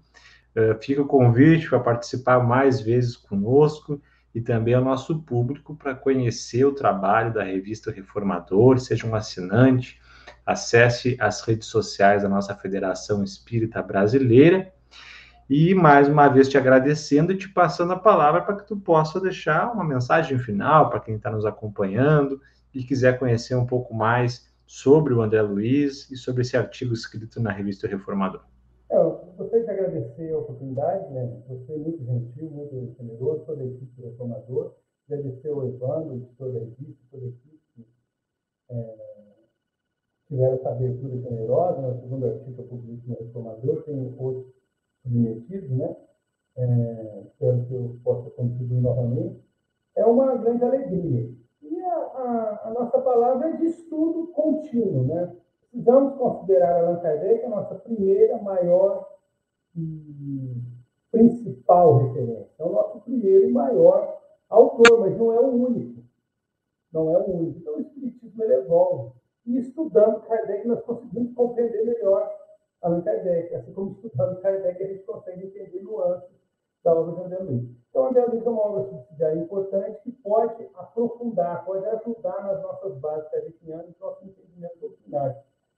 Uh, 0.56 0.82
fica 0.82 1.02
o 1.02 1.08
convite 1.08 1.69
para 1.69 1.80
participar 1.80 2.43
mais 2.43 2.82
vezes 2.82 3.15
conosco 3.15 4.02
e 4.34 4.41
também 4.41 4.74
ao 4.74 4.84
nosso 4.84 5.19
público 5.19 5.76
para 5.76 5.93
conhecer 5.93 6.65
o 6.65 6.74
trabalho 6.74 7.32
da 7.32 7.43
revista 7.43 7.91
Reformador, 7.91 8.80
seja 8.80 9.06
um 9.06 9.13
assinante, 9.13 10.00
acesse 10.43 11.15
as 11.19 11.41
redes 11.41 11.67
sociais 11.67 12.24
da 12.24 12.30
nossa 12.30 12.56
Federação 12.56 13.24
Espírita 13.24 13.82
Brasileira. 13.82 14.74
E 15.49 15.75
mais 15.75 16.08
uma 16.08 16.27
vez 16.27 16.47
te 16.47 16.58
agradecendo 16.58 17.32
e 17.32 17.38
te 17.38 17.49
passando 17.49 17.93
a 17.93 17.99
palavra 17.99 18.41
para 18.41 18.56
que 18.56 18.67
tu 18.67 18.77
possa 18.77 19.19
deixar 19.19 19.71
uma 19.73 19.84
mensagem 19.84 20.38
final 20.39 20.89
para 20.89 20.99
quem 20.99 21.15
está 21.15 21.29
nos 21.29 21.45
acompanhando 21.45 22.39
e 22.73 22.84
quiser 22.84 23.19
conhecer 23.19 23.56
um 23.56 23.65
pouco 23.65 23.93
mais 23.93 24.49
sobre 24.65 25.13
o 25.13 25.21
André 25.21 25.41
Luiz 25.41 26.10
e 26.10 26.15
sobre 26.15 26.41
esse 26.41 26.56
artigo 26.56 26.93
escrito 26.93 27.41
na 27.41 27.51
revista 27.51 27.88
Reformador. 27.88 28.41
É, 28.89 28.97
eu 28.97 29.34
gostaria 29.38 29.65
de 29.65 29.71
agradecer 29.71 30.34
a 30.34 30.38
oportunidade, 30.38 31.13
né? 31.13 31.41
Você 31.49 31.73
é 31.73 31.77
muito 31.77 32.03
gentil, 32.03 32.49
muito 32.49 32.95
generoso, 32.97 33.43
toda 33.45 33.62
a 33.62 33.65
equipe 33.65 34.01
do 34.01 34.08
Reformador. 34.08 34.73
Agradecer 35.10 35.49
ao 35.49 35.67
Evandro, 35.67 36.15
editor 36.15 36.53
da 36.53 36.60
revista, 36.60 37.03
toda 37.12 37.25
a 37.25 37.29
equipe. 37.29 37.88
É 38.69 39.13
tiveram 40.34 40.56
essa 40.56 40.69
abertura 40.69 41.17
generosa, 41.21 41.82
no 41.82 41.88
né? 41.89 42.01
segundo 42.01 42.25
artigo 42.25 42.62
eu 42.62 42.65
publico 42.65 43.08
no 43.08 43.15
Reformador, 43.19 43.84
tem 43.84 44.15
outros 44.17 44.53
submetidos, 45.04 45.70
né? 45.70 45.96
É, 46.56 47.24
espero 47.26 47.66
que 47.66 47.74
eu 47.74 48.00
possa 48.04 48.30
contribuir 48.32 48.82
novamente. 48.82 49.44
É 49.96 50.06
uma 50.06 50.36
grande 50.36 50.63
alegria. 50.63 51.30
E 51.62 51.82
a, 51.84 51.96
a, 51.96 52.62
a 52.66 52.72
nossa 52.72 53.00
palavra 53.00 53.50
é 53.50 53.58
de 53.58 53.66
estudo 53.66 54.28
contínuo, 54.28 55.04
né? 55.06 55.36
Precisamos 55.72 56.16
considerar 56.18 56.80
Allan 56.80 57.00
Kardec 57.00 57.46
a 57.46 57.50
nossa 57.50 57.76
primeira, 57.76 58.38
maior 58.42 59.10
e 59.76 60.56
principal 61.12 61.98
referência. 61.98 62.52
É 62.60 62.63
o 62.63 62.72
nosso 62.72 63.00
primeiro 63.02 63.50
e 63.50 63.52
maior 63.52 64.22
autor, 64.50 65.00
mas 65.00 65.18
não 65.18 65.34
é 65.34 65.39
o 65.39 65.48
único. 65.48 66.04
Não 66.92 67.13
é 67.13 67.18
o 67.18 67.30
único. 67.30 67.60
Então, 67.60 67.76
o 67.76 67.82
Espiritismo 67.82 68.44
ele 68.44 68.54
evolve. 68.54 69.13
E 69.46 69.58
estudando 69.58 70.22
Kardec, 70.22 70.68
nós 70.68 70.82
conseguimos 70.84 71.34
compreender 71.34 71.84
melhor 71.84 72.32
Allan 72.84 73.02
Kardec. 73.02 73.56
Assim 73.56 73.74
como 73.74 73.91
estudando 73.91 74.39
Kardec, 74.41 74.84
a 74.84 74.88
gente 74.88 75.04
consegue 75.04 75.46
entender 75.46 75.82
nuances 75.82 76.30
da 76.84 76.93
obra 76.93 77.15
de 77.15 77.22
André 77.22 77.43
Luiz. 77.43 77.69
Então, 77.89 78.08
André 78.08 78.26
Luiz 78.26 78.46
é 78.46 78.50
uma 78.50 78.62
obra 78.62 78.84
subsidiária 78.89 79.39
importante 79.39 80.02
que 80.04 80.12
pode 80.12 80.67
aprofundar, 80.76 81.65
pode 81.65 81.86
ajudar 81.86 82.43
nas 82.43 82.62
nossas 82.62 82.98
bases 82.98 83.30
kardecianas 83.30 83.88
e 83.88 84.02
nosso 84.02 84.26
entendimento 84.26 84.80
doutrinário. 84.80 85.36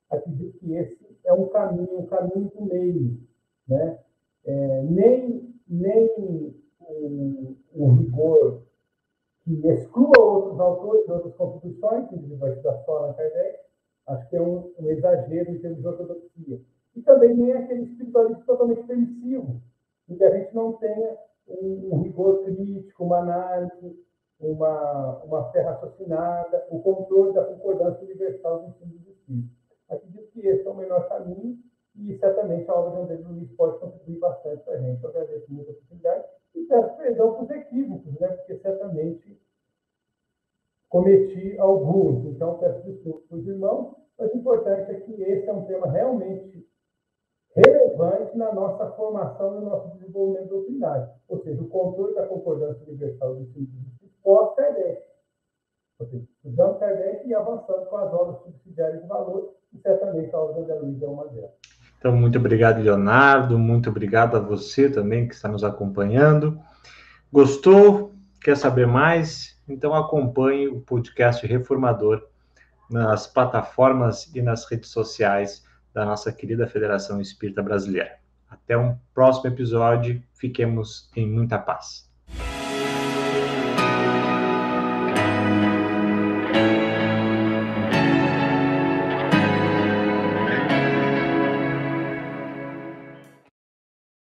Acredito 0.10 0.58
que 0.60 0.74
esse 0.74 1.18
é 1.24 1.34
um 1.34 1.48
caminho, 1.50 2.00
um 2.00 2.06
caminho 2.06 2.52
do 2.56 2.65
meio. 2.65 3.20
Né? 3.68 4.00
É, 4.46 4.82
nem 4.84 5.56
nem 5.68 6.56
um 7.76 7.94
rigor 7.96 8.62
que 9.44 9.68
exclua 9.68 10.20
outros 10.20 10.60
autores, 10.60 11.10
outras 11.10 11.36
contribuições, 11.36 12.12
estudar 12.12 12.84
só 12.86 13.08
na 13.08 13.13
Kardec, 13.13 13.60
acho 14.08 14.30
que 14.30 14.36
é 14.36 14.41
um, 14.41 14.72
um, 14.80 14.89
exagero 14.89 15.52
em 15.52 15.60
termos 15.60 15.82
de 15.82 15.88
ortodoxia. 15.88 16.62
E 16.96 17.02
também 17.02 17.36
nem 17.36 17.54
aquele 17.54 17.84
espiritualismo 17.84 18.44
totalmente 18.46 18.84
permissivo, 18.84 19.62
em 20.10 20.16
que 20.16 20.24
a 20.24 20.38
gente 20.38 20.56
não 20.56 20.74
tenha 20.74 21.18
um, 21.48 21.90
um 21.92 22.02
rigor 22.02 22.44
crítico, 22.44 23.04
uma 23.04 23.20
análise, 23.20 24.00
uma, 24.40 25.24
uma 25.24 25.52
fé 25.52 25.62
raciocinada, 25.62 26.66
o 26.70 26.80
controle 26.82 27.34
da 27.34 27.44
concordância 27.44 28.04
universal 28.04 28.60
dos 28.60 28.76
ensinos 28.76 29.02
dos 29.02 29.16
espíritos. 29.16 29.56
Acredito 29.90 30.32
que 30.32 30.48
esse 30.48 30.68
é 30.68 30.70
o 30.70 30.76
melhor 30.76 31.08
caminho 31.08 31.58
e 31.96 32.18
certamente 32.18 32.70
a 32.70 32.76
obra 32.76 33.06
de 33.06 33.14
André 33.14 33.28
Luiz 33.28 33.52
pode 33.54 33.80
contribuir 33.80 34.20
bastante 34.20 34.64
para 34.64 34.74
a 34.74 34.78
gente. 34.78 35.04
Eu 35.04 35.10
agradeço 35.10 35.52
muito 35.52 35.70
a 35.70 35.74
oportunidade 35.74 36.26
e 36.56 36.64
peço 36.64 36.98
perdão 36.98 37.34
por 37.34 37.44
os 37.44 37.50
equívocos, 37.52 38.20
né? 38.20 38.28
porque 38.28 38.58
certamente 38.58 39.40
cometi 40.90 41.58
alguns. 41.60 42.26
Então, 42.26 42.58
peço 42.58 42.84
desculpas 42.84 43.24
para 43.28 43.38
os 43.38 43.48
irmãos, 43.48 43.96
mas 44.18 44.34
o 44.34 44.38
importante 44.38 44.92
é 44.92 45.00
que 45.02 45.22
esse 45.22 45.48
é 45.48 45.54
um 45.54 45.66
tema 45.66 45.88
realmente 45.88 46.64
relevante 47.56 48.38
na 48.38 48.54
nossa 48.54 48.91
formação 48.91 49.52
no 49.52 49.70
nosso 49.70 49.98
desenvolvimento 49.98 50.50
doutrinário. 50.50 51.08
Ou 51.30 51.41
seja, 51.44 51.62
o 51.62 51.68
controle 51.68 52.15
da 52.15 52.28
concordância 52.28 52.84
universal 52.88 53.36
dos 53.36 53.52
cientistas 53.54 54.10
pós-Kardec. 54.24 55.02
Ou 56.00 56.08
seja, 56.08 56.26
estudando 56.44 56.80
Kardec 56.80 57.28
e 57.28 57.34
avançando 57.34 57.86
com 57.86 57.98
as 57.98 58.13
obras 58.13 58.41
subsidiárias 58.44 59.02
de 59.02 59.08
valor, 59.08 59.54
e 59.74 59.80
certamente 59.80 60.36
a 60.36 60.39
obra 60.39 60.62
André 60.62 60.76
Luiz 60.76 61.02
é 61.02 61.08
uma 61.08 61.28
delas. 61.28 61.52
Então, 61.98 62.15
muito 62.15 62.38
obrigado, 62.38 62.82
Leonardo. 62.82 63.58
Muito 63.58 63.89
obrigado 63.89 64.36
a 64.36 64.39
você 64.39 64.89
também 64.89 65.28
que 65.28 65.34
está 65.34 65.48
nos 65.48 65.63
acompanhando. 65.63 66.60
Gostou? 67.32 68.12
Quer 68.41 68.58
saber 68.58 68.86
mais? 68.86 69.60
Então, 69.68 69.94
acompanhe 69.96 70.68
o 70.68 70.82
podcast 70.82 71.46
Reformador 71.48 72.28
nas 72.91 73.26
plataformas 73.26 74.32
e 74.36 74.41
nas 74.41 74.70
redes 74.70 74.91
sociais 74.91 75.64
da 75.96 76.06
nossa 76.06 76.32
querida 76.32 76.68
Federação 76.68 77.22
Espírita 77.22 77.64
Brasileira. 77.64 78.20
Até 78.50 78.78
um 78.78 78.98
próximo 79.14 79.48
episódio. 79.48 80.22
Fiquemos 80.34 81.10
em 81.16 81.26
muita 81.26 81.58
paz. 81.58 82.05